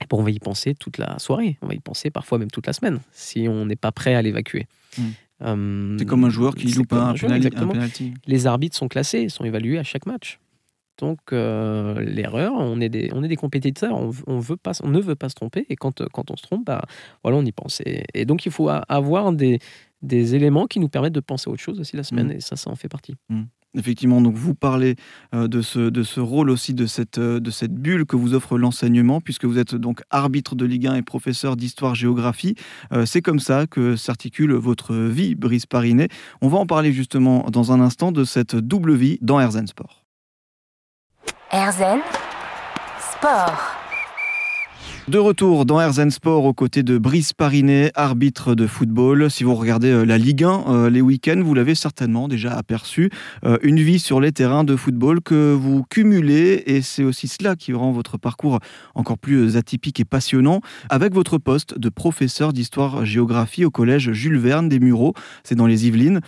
et 0.00 0.06
bon, 0.08 0.18
on 0.18 0.22
va 0.22 0.30
y 0.30 0.38
penser 0.38 0.74
toute 0.74 0.98
la 0.98 1.18
soirée, 1.18 1.58
on 1.62 1.66
va 1.66 1.74
y 1.74 1.78
penser 1.78 2.10
parfois 2.10 2.38
même 2.38 2.50
toute 2.50 2.66
la 2.66 2.72
semaine, 2.72 3.00
si 3.12 3.46
on 3.48 3.66
n'est 3.66 3.76
pas 3.76 3.92
prêt 3.92 4.14
à 4.14 4.22
l'évacuer. 4.22 4.66
Mm. 4.98 5.02
Euh, 5.42 5.96
C'est 5.98 6.06
comme 6.06 6.24
un 6.24 6.30
joueur 6.30 6.54
qui 6.54 6.68
loupe 6.72 6.92
un, 6.92 7.14
joueur, 7.14 7.32
pénali- 7.32 7.50
un 7.56 7.66
penalty. 7.66 8.14
Les 8.26 8.46
arbitres 8.46 8.76
sont 8.76 8.88
classés, 8.88 9.28
sont 9.28 9.44
évalués 9.44 9.78
à 9.78 9.82
chaque 9.84 10.06
match. 10.06 10.38
Donc 11.02 11.32
euh, 11.32 12.00
l'erreur, 12.00 12.52
on 12.54 12.80
est 12.80 12.88
des, 12.88 13.10
on 13.12 13.24
est 13.24 13.28
des 13.28 13.34
compétiteurs, 13.34 13.96
on, 13.96 14.12
on 14.28 14.38
veut 14.38 14.56
pas, 14.56 14.70
on 14.84 14.88
ne 14.88 15.00
veut 15.00 15.16
pas 15.16 15.28
se 15.28 15.34
tromper, 15.34 15.66
et 15.68 15.74
quand, 15.74 16.00
euh, 16.00 16.06
quand 16.12 16.30
on 16.30 16.36
se 16.36 16.44
trompe, 16.44 16.64
bah, 16.64 16.82
voilà, 17.24 17.38
on 17.38 17.44
y 17.44 17.50
pense. 17.50 17.82
Et, 17.84 18.04
et 18.14 18.24
donc 18.24 18.46
il 18.46 18.52
faut 18.52 18.68
avoir 18.68 19.32
des, 19.32 19.58
des 20.02 20.36
éléments 20.36 20.68
qui 20.68 20.78
nous 20.78 20.88
permettent 20.88 21.12
de 21.12 21.18
penser 21.18 21.50
à 21.50 21.52
autre 21.52 21.60
chose 21.60 21.80
aussi 21.80 21.96
la 21.96 22.04
semaine, 22.04 22.28
Mm. 22.28 22.36
et 22.36 22.40
ça, 22.40 22.54
ça 22.54 22.70
en 22.70 22.76
fait 22.76 22.88
partie. 22.88 23.16
Effectivement, 23.76 24.20
donc 24.20 24.36
vous 24.36 24.54
parlez 24.54 24.94
euh, 25.34 25.48
de, 25.48 25.60
ce, 25.60 25.90
de 25.90 26.04
ce 26.04 26.20
rôle 26.20 26.50
aussi, 26.50 26.72
de 26.72 26.86
cette, 26.86 27.18
de 27.18 27.50
cette 27.50 27.74
bulle 27.74 28.06
que 28.06 28.14
vous 28.14 28.32
offre 28.34 28.56
l'enseignement, 28.56 29.20
puisque 29.20 29.44
vous 29.46 29.58
êtes 29.58 29.74
donc 29.74 30.02
arbitre 30.10 30.54
de 30.54 30.64
Ligue 30.64 30.86
1 30.86 30.94
et 30.94 31.02
professeur 31.02 31.56
d'histoire-géographie. 31.56 32.54
C'est 33.06 33.22
comme 33.22 33.40
ça 33.40 33.66
que 33.66 33.96
s'articule 33.96 34.52
votre 34.52 34.94
vie, 34.94 35.34
Brice 35.34 35.66
Parinet. 35.66 36.06
On 36.42 36.48
va 36.48 36.58
en 36.58 36.66
parler 36.66 36.92
justement 36.92 37.48
dans 37.50 37.72
un 37.72 37.80
instant 37.80 38.12
de 38.12 38.22
cette 38.22 38.54
double 38.54 38.94
vie 38.94 39.18
dans 39.20 39.40
Herzen 39.40 39.66
Sport. 39.66 40.01
Erzen 41.52 42.02
Sport. 42.98 43.81
De 45.08 45.18
retour 45.18 45.66
dans 45.66 45.80
Herzen 45.80 46.12
Sport 46.12 46.44
aux 46.44 46.52
côtés 46.52 46.84
de 46.84 46.96
Brice 46.96 47.32
Parinet, 47.32 47.90
arbitre 47.96 48.54
de 48.54 48.68
football. 48.68 49.32
Si 49.32 49.42
vous 49.42 49.56
regardez 49.56 49.90
euh, 49.90 50.04
la 50.04 50.16
Ligue 50.16 50.44
1 50.44 50.64
euh, 50.68 50.90
les 50.90 51.00
week-ends, 51.00 51.42
vous 51.42 51.54
l'avez 51.54 51.74
certainement 51.74 52.28
déjà 52.28 52.52
aperçu. 52.52 53.10
Euh, 53.44 53.58
une 53.62 53.80
vie 53.80 53.98
sur 53.98 54.20
les 54.20 54.30
terrains 54.30 54.62
de 54.62 54.76
football 54.76 55.20
que 55.20 55.54
vous 55.54 55.82
cumulez 55.90 56.62
et 56.66 56.82
c'est 56.82 57.02
aussi 57.02 57.26
cela 57.26 57.56
qui 57.56 57.72
rend 57.72 57.90
votre 57.90 58.16
parcours 58.16 58.60
encore 58.94 59.18
plus 59.18 59.56
atypique 59.56 59.98
et 59.98 60.04
passionnant 60.04 60.60
avec 60.88 61.14
votre 61.14 61.36
poste 61.36 61.76
de 61.76 61.88
professeur 61.88 62.52
d'histoire-géographie 62.52 63.64
au 63.64 63.72
collège 63.72 64.12
Jules 64.12 64.38
Verne 64.38 64.68
des 64.68 64.78
Mureaux. 64.78 65.14
C'est 65.42 65.56
dans 65.56 65.66
les 65.66 65.88
Yvelines. 65.88 66.20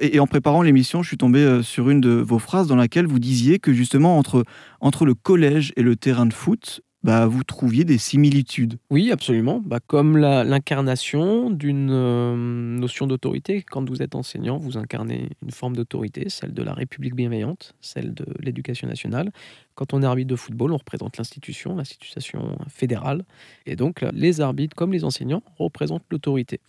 Et 0.00 0.18
en 0.18 0.26
préparant 0.26 0.62
l'émission, 0.62 1.02
je 1.02 1.08
suis 1.08 1.18
tombé 1.18 1.60
sur 1.62 1.90
une 1.90 2.00
de 2.00 2.10
vos 2.10 2.38
phrases 2.38 2.68
dans 2.68 2.76
laquelle 2.76 3.06
vous 3.06 3.18
disiez 3.18 3.58
que 3.58 3.74
justement 3.74 4.16
entre, 4.16 4.44
entre 4.80 5.04
le 5.04 5.14
collège 5.14 5.74
et 5.76 5.82
le 5.82 5.94
terrain 5.94 6.26
de 6.26 6.32
foot, 6.32 6.80
bah, 7.04 7.26
vous 7.26 7.44
trouviez 7.44 7.84
des 7.84 7.98
similitudes. 7.98 8.78
Oui, 8.88 9.12
absolument. 9.12 9.62
Bah, 9.64 9.78
comme 9.86 10.16
l'incarnation 10.16 11.50
d'une 11.50 11.90
euh, 11.92 12.34
notion 12.34 13.06
d'autorité. 13.06 13.62
Quand 13.62 13.86
vous 13.86 14.02
êtes 14.02 14.14
enseignant, 14.14 14.56
vous 14.56 14.78
incarnez 14.78 15.28
une 15.42 15.50
forme 15.50 15.76
d'autorité, 15.76 16.30
celle 16.30 16.54
de 16.54 16.62
la 16.62 16.72
République 16.72 17.14
bienveillante, 17.14 17.74
celle 17.82 18.14
de 18.14 18.24
l'éducation 18.40 18.88
nationale. 18.88 19.30
Quand 19.74 19.92
on 19.92 20.02
est 20.02 20.06
arbitre 20.06 20.30
de 20.30 20.36
football, 20.36 20.72
on 20.72 20.78
représente 20.78 21.18
l'institution, 21.18 21.76
l'institution 21.76 22.56
fédérale. 22.68 23.24
Et 23.66 23.76
donc, 23.76 24.00
les 24.14 24.40
arbitres, 24.40 24.74
comme 24.74 24.92
les 24.92 25.04
enseignants, 25.04 25.42
représentent 25.58 26.06
l'autorité 26.10 26.60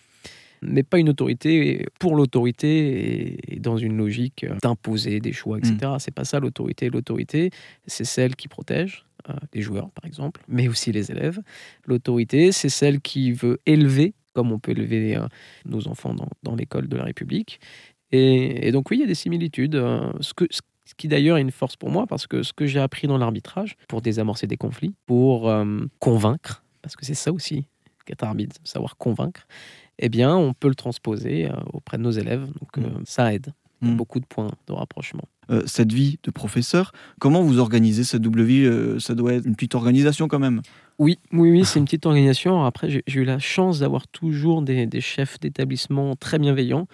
mais 0.62 0.84
pas 0.84 0.98
une 0.98 1.10
autorité 1.10 1.86
pour 2.00 2.16
l'autorité 2.16 3.38
et 3.54 3.60
dans 3.60 3.78
une 3.78 3.98
logique 3.98 4.46
d'imposer 4.64 5.20
des 5.20 5.34
choix, 5.34 5.60
etc. 5.60 5.76
Ce 5.80 5.86
mm. 5.86 6.00
C'est 6.00 6.14
pas 6.14 6.24
ça 6.24 6.40
l'autorité. 6.40 6.90
L'autorité, 6.90 7.52
c'est 7.86 8.06
celle 8.06 8.36
qui 8.36 8.48
protège, 8.48 9.06
les 9.54 9.62
joueurs 9.62 9.92
par 9.92 10.06
exemple, 10.06 10.42
mais 10.48 10.68
aussi 10.68 10.92
les 10.92 11.12
élèves. 11.12 11.42
L'autorité, 11.86 12.52
c'est 12.52 12.70
celle 12.70 13.02
qui 13.02 13.32
veut 13.32 13.60
élever, 13.66 14.14
comme 14.34 14.52
on 14.52 14.60
peut 14.60 14.72
élever 14.72 15.16
euh, 15.16 15.28
nos 15.66 15.88
enfants 15.88 16.14
dans, 16.14 16.30
dans 16.44 16.56
l'école 16.56 16.88
de 16.88 16.98
la 16.98 17.04
République. 17.04 17.60
Et, 18.12 18.72
donc 18.72 18.90
oui, 18.92 18.98
il 18.98 19.02
y 19.02 19.04
a 19.04 19.08
des 19.08 19.16
similitudes. 19.16 19.76
Euh, 19.76 20.12
ce, 20.22 20.34
que, 20.34 20.46
ce 20.50 20.62
qui 20.96 21.08
d'ailleurs 21.08 21.38
est 21.38 21.42
une 21.42 21.52
force 21.52 21.76
pour 21.76 21.90
moi, 21.90 22.08
parce 22.08 22.28
que 22.28 22.44
ce 22.44 22.54
que 22.54 22.66
j'ai 22.66 22.80
appris 22.80 23.08
dans 23.08 23.18
l'arbitrage, 23.18 23.76
pour 23.88 24.02
désamorcer 24.02 24.48
des 24.48 24.58
conflits, 24.58 24.94
pour 25.06 25.52
convaincre, 26.00 26.64
parce 26.82 26.96
que 26.96 27.06
c'est 27.06 27.16
ça 27.16 27.34
aussi 27.34 27.66
qu'être 28.06 28.24
arbitre, 28.24 28.56
savoir 28.64 28.98
convaincre, 28.98 29.48
eh 29.98 30.10
bien, 30.10 30.36
on 30.36 30.54
peut 30.54 30.68
le 30.68 30.76
transposer 30.76 31.50
auprès 31.74 31.98
de 31.98 32.04
nos 32.04 32.12
élèves. 32.12 32.46
Donc, 32.60 32.78
mm. 32.78 33.04
ça 33.06 33.34
aide. 33.34 33.54
Mm. 33.82 33.96
Beaucoup 33.96 34.20
de 34.20 34.26
points 34.26 34.52
de 34.68 34.74
rapprochement. 34.74 35.26
Euh, 35.52 35.64
cette 35.66 35.94
vie 35.94 36.18
de 36.24 36.32
professeur. 36.32 36.92
Comment 37.20 37.44
vous 37.44 37.60
organisez 37.60 38.04
cette 38.04 38.22
double 38.22 38.44
vie 38.44 38.66
euh, 38.66 39.00
Ça 39.00 39.14
doit 39.14 39.34
être 39.34 39.46
une 39.46 39.56
petite 39.56 39.76
organisation 39.76 40.28
quand 40.28 40.40
même. 40.40 40.62
Oui, 40.98 41.20
oui, 41.32 41.52
oui, 41.52 41.66
c'est 41.66 41.78
une 41.78 41.86
petite 41.86 42.06
organisation. 42.06 42.64
Après, 42.64 42.90
j'ai 42.90 43.04
eu 43.20 43.26
la 43.26 43.38
chance 43.38 43.80
d'avoir 43.80 44.08
toujours 44.08 44.62
des, 44.62 45.02
chefs 45.02 45.40
d'établissement 45.40 46.16
très 46.16 46.40
bienveillants. 46.40 46.88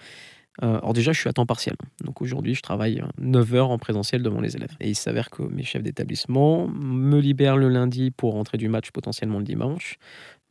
Euh, 0.62 0.76
alors 0.78 0.92
déjà, 0.92 1.12
je 1.12 1.20
suis 1.20 1.30
à 1.30 1.32
temps 1.32 1.46
partiel. 1.46 1.76
Donc 2.04 2.20
aujourd'hui, 2.20 2.54
je 2.54 2.60
travaille 2.60 3.02
9 3.18 3.54
heures 3.54 3.70
en 3.70 3.78
présentiel 3.78 4.22
devant 4.22 4.40
les 4.40 4.54
élèves. 4.54 4.76
Et 4.80 4.90
il 4.90 4.96
s'avère 4.96 5.30
que 5.30 5.42
mes 5.42 5.62
chefs 5.62 5.82
d'établissement 5.82 6.68
me 6.68 7.18
libèrent 7.20 7.56
le 7.56 7.70
lundi 7.70 8.10
pour 8.10 8.34
rentrer 8.34 8.58
du 8.58 8.68
match 8.68 8.90
potentiellement 8.90 9.38
le 9.38 9.44
dimanche, 9.44 9.96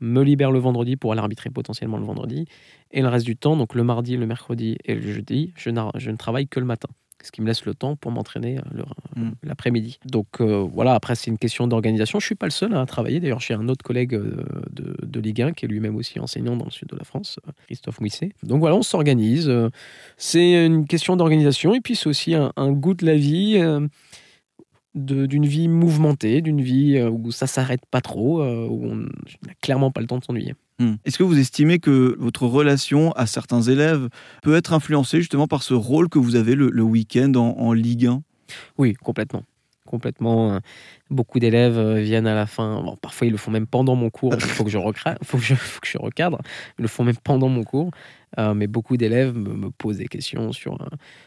me 0.02 0.24
libèrent 0.24 0.52
le 0.52 0.60
vendredi 0.60 0.98
pour 0.98 1.12
aller 1.12 1.22
arbitrer 1.22 1.50
potentiellement 1.50 1.98
le 1.98 2.06
vendredi. 2.06 2.48
Et 2.92 3.02
le 3.02 3.08
reste 3.08 3.26
du 3.26 3.38
temps, 3.38 3.56
donc 3.56 3.76
le 3.76 3.84
mardi, 3.84 4.18
le 4.18 4.26
mercredi 4.26 4.78
et 4.84 4.96
le 4.96 5.02
jeudi, 5.02 5.54
je, 5.56 5.70
je 5.96 6.12
ne 6.12 6.18
travaille 6.18 6.48
que 6.48 6.60
le 6.60 6.66
matin 6.66 6.90
ce 7.26 7.32
qui 7.32 7.42
me 7.42 7.48
laisse 7.48 7.66
le 7.66 7.74
temps 7.74 7.96
pour 7.96 8.12
m'entraîner 8.12 8.58
euh, 8.58 8.84
mm. 9.16 9.32
l'après-midi. 9.44 10.00
Donc 10.06 10.28
euh, 10.40 10.68
voilà, 10.72 10.94
après 10.94 11.16
c'est 11.16 11.30
une 11.30 11.38
question 11.38 11.68
d'organisation. 11.68 12.20
Je 12.20 12.26
suis 12.26 12.36
pas 12.36 12.46
le 12.46 12.52
seul 12.52 12.76
à 12.76 12.86
travailler. 12.86 13.20
D'ailleurs, 13.20 13.40
j'ai 13.40 13.54
un 13.54 13.68
autre 13.70 13.84
collègue 13.84 14.14
euh, 14.14 14.44
de, 14.72 14.96
de, 15.04 15.20
Ligue 15.20 15.42
1 15.42 15.54
qui 15.54 15.66
est 15.66 15.68
lui-même 15.68 15.96
aussi 15.96 16.20
enseignant 16.20 16.56
dans 16.56 16.66
le 16.66 16.72
sud 16.72 16.88
de 16.90 16.96
la 16.96 17.04
France, 17.04 17.40
Christophe 17.68 18.02
Mouisset. 18.02 18.32
Donc 18.44 18.60
voilà, 18.60 18.76
on 18.76 18.82
s'organise. 18.82 19.52
C'est 20.18 20.66
une 20.66 20.88
question 20.88 21.16
d'organisation 21.16 21.74
et 21.74 21.82
puis 21.82 21.96
c'est 21.96 22.08
aussi 22.08 22.34
un, 22.34 22.72
goût 22.72 22.94
de 22.94 23.06
la 23.06 23.16
vie. 23.16 23.62
D'une 24.94 25.46
vie 25.46 25.68
mouvementée, 25.68 26.42
d'une 26.42 26.62
vie 26.62 27.02
où 27.02 27.32
ça 27.32 27.48
s'arrête 27.48 27.86
pas 27.90 28.02
trop, 28.02 28.44
où 28.44 28.86
on 28.86 28.96
n'a 28.96 29.54
clairement 29.62 29.92
pas 29.92 30.02
le 30.02 30.08
temps 30.08 30.18
de 30.18 30.24
s'ennuyer. 30.24 30.54
Hmm. 30.80 30.96
Est-ce 31.06 31.18
que 31.20 31.24
vous 31.24 31.38
estimez 31.38 31.78
que 31.78 32.16
votre 32.20 32.48
relation 32.48 33.12
à 33.12 33.28
certains 33.28 33.62
élèves 33.62 34.10
peut 34.42 34.56
être 34.56 34.74
influencée 34.74 35.20
justement 35.20 35.48
par 35.48 35.62
ce 35.62 35.76
rôle 35.76 36.10
que 36.10 36.18
vous 36.18 36.36
avez 36.36 36.56
le, 36.56 36.82
week-end 36.82 37.32
en, 37.36 37.74
Ligue 37.74 38.08
1 38.08 38.24
Oui, 38.78 38.94
complètement 38.96 39.44
complètement. 39.92 40.54
Euh, 40.54 40.60
beaucoup 41.10 41.40
d'élèves 41.40 41.78
euh, 41.78 42.00
viennent 42.00 42.26
à 42.26 42.34
la 42.34 42.46
fin. 42.46 42.96
parfois, 43.02 43.28
ils 43.28 43.32
le 43.32 43.38
font 43.38 43.52
même 43.52 43.68
pendant 43.68 43.96
mon 43.96 44.10
cours. 44.10 44.34
Il 44.34 44.40
faut 44.40 44.64
que 44.64 44.70
je, 44.70 44.78
faut 45.24 45.38
que 45.38 45.44
je, 45.44 45.54
faut 45.54 45.82
que 45.82 45.88
je 45.88 45.98
recadre. 45.98 46.40
Ils 46.80 46.84
le 46.84 46.88
font 46.88 47.04
même 47.04 47.18
pendant 47.22 47.50
mon 47.50 47.64
cours. 47.64 47.92
Euh, 48.40 48.54
mais 48.54 48.68
beaucoup 48.68 48.96
d'élèves 48.96 49.36
me, 49.36 49.70
posent 49.72 49.98
des 49.98 50.08
questions 50.08 50.52
sur, 50.54 50.82
euh, 50.82 50.86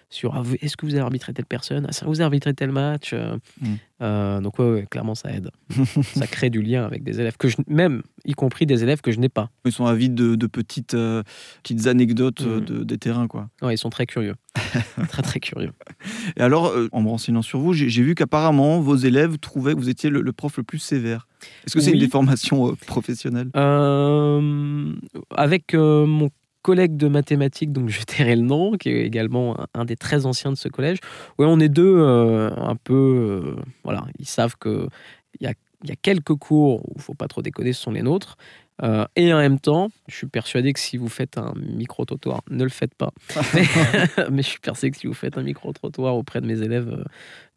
sur 0.09 0.35
ah, 0.35 0.43
est-ce 0.61 0.77
que 0.77 0.87
vous 0.87 0.95
avez 0.95 1.03
arbitré 1.03 1.35
telle 1.35 1.45
personne? 1.45 1.87
Ah, 1.87 2.05
Vous 2.07 2.21
avez 2.21 2.25
arbitré 2.25 2.55
tel 2.55 2.73
match? 2.73 3.13
Euh, 3.13 3.37
mm. 3.61 4.43
Donc, 4.43 4.59
ouais, 4.59 4.87
clairement, 4.91 5.15
ça 5.15 5.31
aide. 5.31 5.51
ça 6.03 6.27
crée 6.27 6.51
du 6.51 6.61
lien 6.61 6.85
avec 6.85 7.05
des 7.05 7.21
élèves, 7.21 7.37
que 7.39 7.49
je, 7.49 7.57
même 7.69 8.03
y 8.27 8.33
compris 8.33 8.67
des 8.67 8.83
élèves 8.83 9.01
que 9.01 9.13
je 9.13 9.19
n'ai 9.19 9.31
pas. 9.31 9.51
Ils 9.65 9.73
sont 9.73 9.87
avides 9.87 10.15
de, 10.15 10.47
petites, 10.47 10.97
petites 11.63 11.87
anecdotes 11.87 12.43
mm. 12.43 12.61
de, 12.61 12.85
des 12.85 12.99
terrains. 12.99 13.29
Quoi. 13.29 13.49
Ouais, 13.63 13.75
ils 13.75 13.79
sont 13.79 13.91
très 13.91 14.05
curieux. 14.07 14.35
très, 15.09 15.23
très 15.23 15.41
curieux. 15.41 15.73
Et 16.37 16.41
alors, 16.41 16.75
en 16.93 17.03
me 17.03 17.09
renseignant 17.09 17.43
sur 17.43 17.61
vous, 17.61 17.73
j'ai 17.73 18.03
vu 18.03 18.15
qu'apparemment, 18.15 18.81
vos 18.81 18.97
élèves 18.97 19.39
trouvaient 19.39 19.73
que 19.73 19.79
vous 19.79 19.89
étiez 19.89 20.11
le, 20.11 20.33
prof 20.33 20.57
le 20.57 20.65
plus 20.65 20.79
sévère. 20.79 21.27
Est-ce 21.67 21.75
que 21.75 21.81
c'est 21.81 21.93
une 21.93 21.99
déformation 21.99 22.77
professionnelle? 22.87 23.51
Avec 25.31 25.75
mon 25.75 26.31
collègue 26.65 26.97
de 26.97 27.09
mathématiques, 27.09 27.73
donc 27.73 27.91
je 27.91 28.03
tairai 28.03 28.35
le 28.43 28.43
nom, 28.43 28.73
qui 28.73 28.89
est 28.89 29.05
également 29.05 29.57
un, 29.75 29.85
des 29.85 29.97
très 29.97 30.27
anciens 30.27 30.51
de 30.51 30.57
ce 30.57 30.69
collège. 30.69 30.99
Oui, 31.39 31.47
on 31.49 31.61
est 31.61 31.69
deux 31.69 31.97
euh, 31.99 32.51
un 32.57 32.75
peu. 32.75 33.55
Euh, 33.55 33.63
voilà, 33.85 34.07
ils 34.19 34.27
savent 34.27 34.57
qu'il 34.61 34.89
y 35.41 35.47
a, 35.47 35.53
y 35.85 35.93
a 35.93 35.97
quelques 35.97 36.35
cours 36.35 36.85
où 36.89 36.95
il 36.97 36.99
ne 36.99 37.03
faut 37.03 37.15
pas 37.15 37.29
trop 37.29 37.43
déconner, 37.43 37.73
ce 37.73 37.83
sont 37.83 37.93
les 37.93 38.03
nôtres. 38.03 38.37
Euh, 38.83 39.05
et 39.15 39.33
en 39.33 39.37
même 39.37 39.61
temps, 39.61 39.91
je 40.09 40.17
suis 40.17 40.27
persuadé 40.27 40.73
que 40.73 40.81
si 40.81 40.97
vous 40.97 41.09
faites 41.09 41.39
un 41.39 41.53
micro-trottoir, 41.55 42.41
ne 42.51 42.65
le 42.65 42.71
faites 42.71 42.95
pas. 42.95 43.13
mais, 44.33 44.43
je 44.43 44.49
suis 44.49 44.59
persuadé 44.59 44.91
que 44.91 44.97
si 44.97 45.07
vous 45.07 45.15
faites 45.15 45.37
un 45.37 45.43
micro-trottoir 45.43 46.17
auprès 46.17 46.41
de 46.41 46.47
mes 46.47 46.61
élèves 46.63 47.05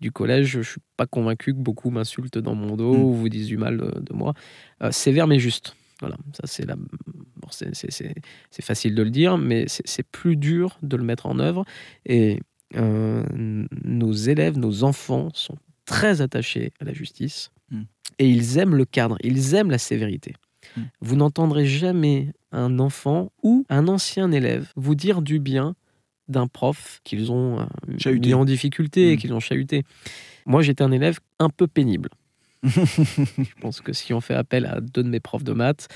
du 0.02 0.12
collège, 0.12 0.48
je 0.48 0.58
ne 0.60 0.64
suis 0.64 0.82
pas 0.98 1.08
convaincu 1.08 1.54
que 1.54 1.60
beaucoup 1.60 1.90
m'insultent 1.90 2.38
dans 2.38 2.56
mon 2.56 2.76
dos 2.76 2.94
mm. 2.94 3.02
ou 3.02 3.14
vous 3.14 3.30
disent 3.30 3.48
du 3.48 3.58
mal 3.58 3.78
de, 3.78 4.14
moi. 4.14 4.34
sévère 4.92 5.28
mais 5.28 5.40
juste. 5.40 5.76
Voilà, 6.00 6.18
ça 6.34 6.44
c'est 6.46 6.66
la... 6.66 6.76
c'est 7.50 8.62
facile 8.62 8.96
de 8.96 9.04
le 9.04 9.10
dire, 9.10 9.38
mais 9.38 9.66
c'est 9.68 10.04
plus 10.04 10.36
dur 10.36 10.78
de 10.82 10.98
le 10.98 11.04
mettre 11.04 11.26
en 11.26 11.40
œuvre. 11.40 11.66
Et 12.06 12.40
euh, 12.76 13.24
nos 13.84 14.12
élèves, 14.12 14.58
nos 14.58 14.84
enfants 14.84 15.30
sont 15.34 15.58
très 15.86 16.22
attachés 16.22 16.74
à 16.82 16.86
la 16.86 16.94
justice 16.94 17.50
hmm. 17.72 17.84
et 18.20 18.30
ils 18.30 18.58
aiment 18.58 18.76
le 18.76 18.86
cadre, 18.86 19.18
ils 19.24 19.56
aiment 19.56 19.72
la 19.72 19.78
sévérité. 19.78 20.34
Hmm. 20.76 20.84
Vous 21.00 21.16
n'entendrez 21.16 21.66
jamais 21.66 22.34
un 22.52 22.80
enfant 22.80 23.32
ou 23.42 23.66
un 23.70 23.88
ancien 23.88 24.32
élève 24.32 24.72
vous 24.76 24.96
dire 24.96 25.22
du 25.22 25.40
bien 25.40 25.76
d'un 26.28 26.48
prof 26.48 27.00
qu'ils 27.06 27.32
ont 27.32 27.62
euh, 27.62 28.14
mis 28.20 28.34
en 28.34 28.44
difficulté 28.44 29.12
et 29.12 29.16
hmm. 29.16 29.20
qu'ils 29.20 29.34
ont 29.34 29.40
chahuté. 29.40 29.84
Moi, 30.46 30.62
j'étais 30.62 30.84
un 30.84 30.92
élève 30.92 31.20
un 31.40 31.50
peu 31.50 31.68
pénible. 31.68 32.10
Je 32.64 33.62
pense 33.62 33.82
que 33.82 33.94
si 33.94 34.14
on 34.14 34.22
fait 34.22 34.34
appel 34.34 34.66
à 34.66 34.82
deux 34.82 35.04
de 35.04 35.10
mes 35.10 35.20
profs 35.20 35.44
de 35.44 35.54
maths, 35.54 35.88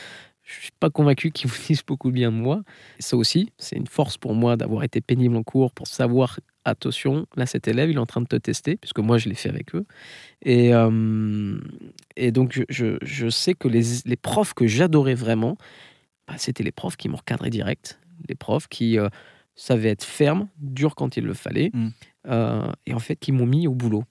je 0.44 0.64
suis 0.64 0.72
pas 0.80 0.90
convaincu 0.90 1.32
qu'ils 1.32 1.50
vous 1.50 1.58
disent 1.68 1.84
beaucoup 1.86 2.12
bien 2.12 2.32
de 2.32 2.38
moi. 2.38 2.64
Et 3.00 3.02
ça 3.02 3.16
aussi, 3.18 3.52
c'est 3.58 3.76
une 3.76 3.88
force 3.88 4.18
pour 4.18 4.34
moi 4.34 4.58
d'avoir 4.58 4.84
été 4.84 5.02
pénible 5.02 5.36
en 5.36 5.44
cours 5.44 5.72
pour 5.72 5.88
savoir, 5.88 6.40
attention, 6.66 7.28
là 7.36 7.46
cet 7.46 7.68
élève, 7.68 7.90
il 7.90 7.96
est 7.96 8.00
en 8.00 8.06
train 8.06 8.22
de 8.22 8.28
te 8.28 8.36
tester, 8.36 8.78
puisque 8.78 9.00
moi 9.00 9.18
je 9.18 9.30
l'ai 9.30 9.36
fait 9.36 9.50
avec 9.50 9.76
eux. 9.76 9.86
Et, 10.42 10.74
euh, 10.74 11.60
et 12.16 12.32
donc 12.32 12.64
je, 12.70 12.98
je, 13.02 13.30
sais 13.30 13.54
que 13.54 13.68
les, 13.68 14.02
les 14.06 14.18
profs 14.18 14.54
que 14.54 14.68
j'adorais 14.68 15.16
vraiment, 15.16 15.58
bah, 16.28 16.36
c'était 16.38 16.64
les 16.64 16.72
profs 16.72 16.98
qui 16.98 17.10
m'ont 17.10 17.18
recadré 17.18 17.50
direct, 17.50 18.00
les 18.28 18.36
profs 18.36 18.68
qui 18.68 18.98
euh, 18.98 19.10
savaient 19.56 19.90
être 19.90 20.04
fermes, 20.04 20.48
durs 20.58 20.96
quand 20.96 21.18
il 21.18 21.26
le 21.26 21.34
fallait, 21.34 21.72
mm. 21.74 21.90
euh, 22.28 22.72
et 22.86 22.94
en 22.94 23.00
fait 23.00 23.16
qui 23.16 23.32
m'ont 23.32 23.46
mis 23.46 23.68
au 23.68 23.74
boulot. 23.74 24.04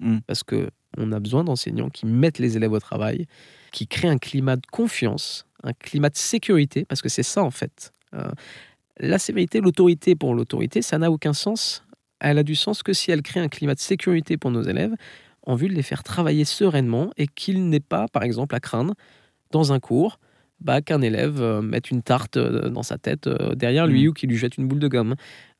Mm. 0.00 0.18
Parce 0.26 0.42
que 0.42 0.70
on 0.96 1.12
a 1.12 1.20
besoin 1.20 1.44
d'enseignants 1.44 1.90
qui 1.90 2.06
mettent 2.06 2.38
les 2.38 2.56
élèves 2.56 2.72
au 2.72 2.80
travail, 2.80 3.26
qui 3.72 3.86
créent 3.86 4.08
un 4.08 4.18
climat 4.18 4.56
de 4.56 4.66
confiance, 4.70 5.46
un 5.62 5.72
climat 5.72 6.10
de 6.10 6.16
sécurité, 6.16 6.84
parce 6.84 7.02
que 7.02 7.08
c'est 7.08 7.22
ça 7.22 7.42
en 7.42 7.50
fait. 7.50 7.92
Euh, 8.14 8.30
la 8.98 9.18
sévérité, 9.18 9.60
l'autorité 9.60 10.14
pour 10.14 10.34
l'autorité, 10.34 10.82
ça 10.82 10.98
n'a 10.98 11.10
aucun 11.10 11.32
sens. 11.32 11.84
Elle 12.20 12.38
a 12.38 12.42
du 12.42 12.54
sens 12.54 12.82
que 12.82 12.92
si 12.92 13.10
elle 13.10 13.22
crée 13.22 13.40
un 13.40 13.48
climat 13.48 13.74
de 13.74 13.80
sécurité 13.80 14.36
pour 14.36 14.50
nos 14.50 14.62
élèves, 14.62 14.94
en 15.42 15.54
vue 15.54 15.68
de 15.68 15.74
les 15.74 15.82
faire 15.82 16.02
travailler 16.02 16.44
sereinement 16.44 17.10
et 17.16 17.26
qu'il 17.26 17.68
n'ait 17.68 17.78
pas, 17.78 18.08
par 18.08 18.22
exemple, 18.22 18.54
à 18.54 18.60
craindre 18.60 18.94
dans 19.52 19.72
un 19.72 19.80
cours 19.80 20.18
bah, 20.60 20.80
qu'un 20.80 21.02
élève 21.02 21.40
euh, 21.42 21.60
mette 21.60 21.90
une 21.90 22.02
tarte 22.02 22.38
euh, 22.38 22.70
dans 22.70 22.82
sa 22.82 22.96
tête 22.96 23.28
derrière 23.54 23.86
lui 23.86 24.06
mmh. 24.06 24.08
ou 24.08 24.12
qu'il 24.14 24.30
lui 24.30 24.38
jette 24.38 24.56
une 24.56 24.66
boule 24.66 24.80
de 24.80 24.88
gomme. 24.88 25.14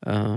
Euh, 0.06 0.36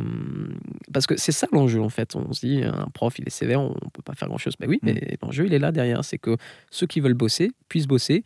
parce 0.93 1.05
que 1.05 1.17
c'est 1.17 1.31
ça 1.31 1.47
l'enjeu 1.51 1.81
en 1.81 1.89
fait. 1.89 2.15
On 2.15 2.31
se 2.33 2.45
dit, 2.45 2.63
un 2.63 2.87
prof, 2.93 3.19
il 3.19 3.25
est 3.27 3.31
sévère, 3.31 3.61
on 3.61 3.73
peut 3.93 4.01
pas 4.03 4.13
faire 4.13 4.27
grand 4.27 4.37
chose. 4.37 4.53
Mais 4.59 4.67
oui, 4.67 4.79
mm. 4.81 4.85
mais 4.85 5.17
l'enjeu, 5.21 5.45
il 5.45 5.53
est 5.53 5.59
là 5.59 5.71
derrière. 5.71 6.03
C'est 6.03 6.17
que 6.17 6.37
ceux 6.71 6.87
qui 6.87 6.99
veulent 7.01 7.13
bosser 7.13 7.51
puissent 7.67 7.87
bosser. 7.87 8.23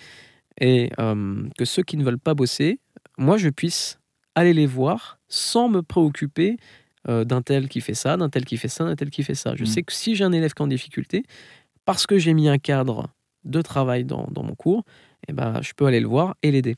et 0.59 0.91
euh, 0.99 1.43
que 1.57 1.65
ceux 1.65 1.83
qui 1.83 1.97
ne 1.97 2.03
veulent 2.03 2.19
pas 2.19 2.33
bosser, 2.35 2.79
moi, 3.17 3.37
je 3.37 3.49
puisse 3.49 3.99
aller 4.35 4.53
les 4.53 4.67
voir 4.67 5.19
sans 5.27 5.69
me 5.69 5.81
préoccuper 5.81 6.57
euh, 7.09 7.23
d'un 7.25 7.41
tel 7.41 7.67
qui 7.67 7.81
fait 7.81 7.93
ça, 7.95 8.15
d'un 8.17 8.29
tel 8.29 8.45
qui 8.45 8.57
fait 8.57 8.67
ça, 8.69 8.85
d'un 8.85 8.95
tel 8.95 9.09
qui 9.09 9.23
fait 9.23 9.35
ça. 9.35 9.55
Je 9.55 9.63
Mm. 9.63 9.67
sais 9.67 9.83
que 9.83 9.93
si 9.93 10.15
j'ai 10.15 10.23
un 10.23 10.31
élève 10.31 10.53
qui 10.53 10.61
est 10.61 10.65
en 10.65 10.67
difficulté, 10.67 11.23
parce 11.85 12.07
que 12.07 12.17
j'ai 12.17 12.33
mis 12.33 12.47
un 12.47 12.59
cadre 12.59 13.09
de 13.43 13.61
travail 13.61 14.05
dans, 14.05 14.27
dans 14.31 14.43
mon 14.43 14.55
cours, 14.55 14.83
eh 15.27 15.33
ben, 15.33 15.61
je 15.61 15.73
peux 15.73 15.85
aller 15.85 15.99
le 15.99 16.07
voir 16.07 16.35
et 16.43 16.51
l'aider. 16.51 16.75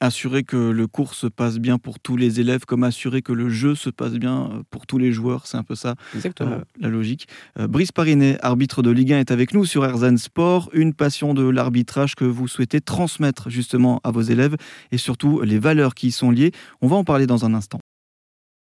Assurer 0.00 0.44
que 0.44 0.56
le 0.56 0.86
cours 0.86 1.14
se 1.14 1.26
passe 1.26 1.58
bien 1.58 1.78
pour 1.78 1.98
tous 1.98 2.16
les 2.16 2.40
élèves, 2.40 2.64
comme 2.66 2.84
assurer 2.84 3.22
que 3.22 3.32
le 3.32 3.48
jeu 3.48 3.74
se 3.74 3.90
passe 3.90 4.12
bien 4.14 4.50
euh, 4.52 4.62
pour 4.70 4.86
tous 4.86 4.98
les 4.98 5.12
joueurs, 5.12 5.46
c'est 5.46 5.56
un 5.56 5.62
peu 5.62 5.74
ça 5.74 5.94
Exactement. 6.14 6.52
euh, 6.52 6.60
la 6.78 6.88
logique. 6.88 7.26
Euh, 7.58 7.66
Brice 7.66 7.92
Parinet, 7.92 8.38
arbitre 8.42 8.82
de 8.82 8.90
Ligue 8.90 9.12
1, 9.12 9.20
est 9.20 9.30
avec 9.30 9.54
nous 9.54 9.64
sur 9.64 9.82
RZN 9.82 10.16
Sport, 10.18 10.70
une 10.72 10.94
passion 10.94 11.34
de 11.34 11.48
l'arbitrage 11.48 12.14
que 12.14 12.24
vous 12.24 12.48
souhaitez 12.48 12.80
transmettre 12.80 13.50
justement 13.50 14.00
à 14.04 14.10
vos 14.10 14.22
élèves 14.22 14.56
et 14.92 14.98
surtout 14.98 15.40
les 15.42 15.58
valeurs 15.58 15.94
qui 15.94 16.08
y 16.08 16.12
sont 16.12 16.30
liées. 16.30 16.52
On 16.80 16.88
va 16.88 16.96
en 16.96 17.04
parler 17.04 17.26
dans 17.26 17.44
un 17.44 17.54
instant. 17.54 17.78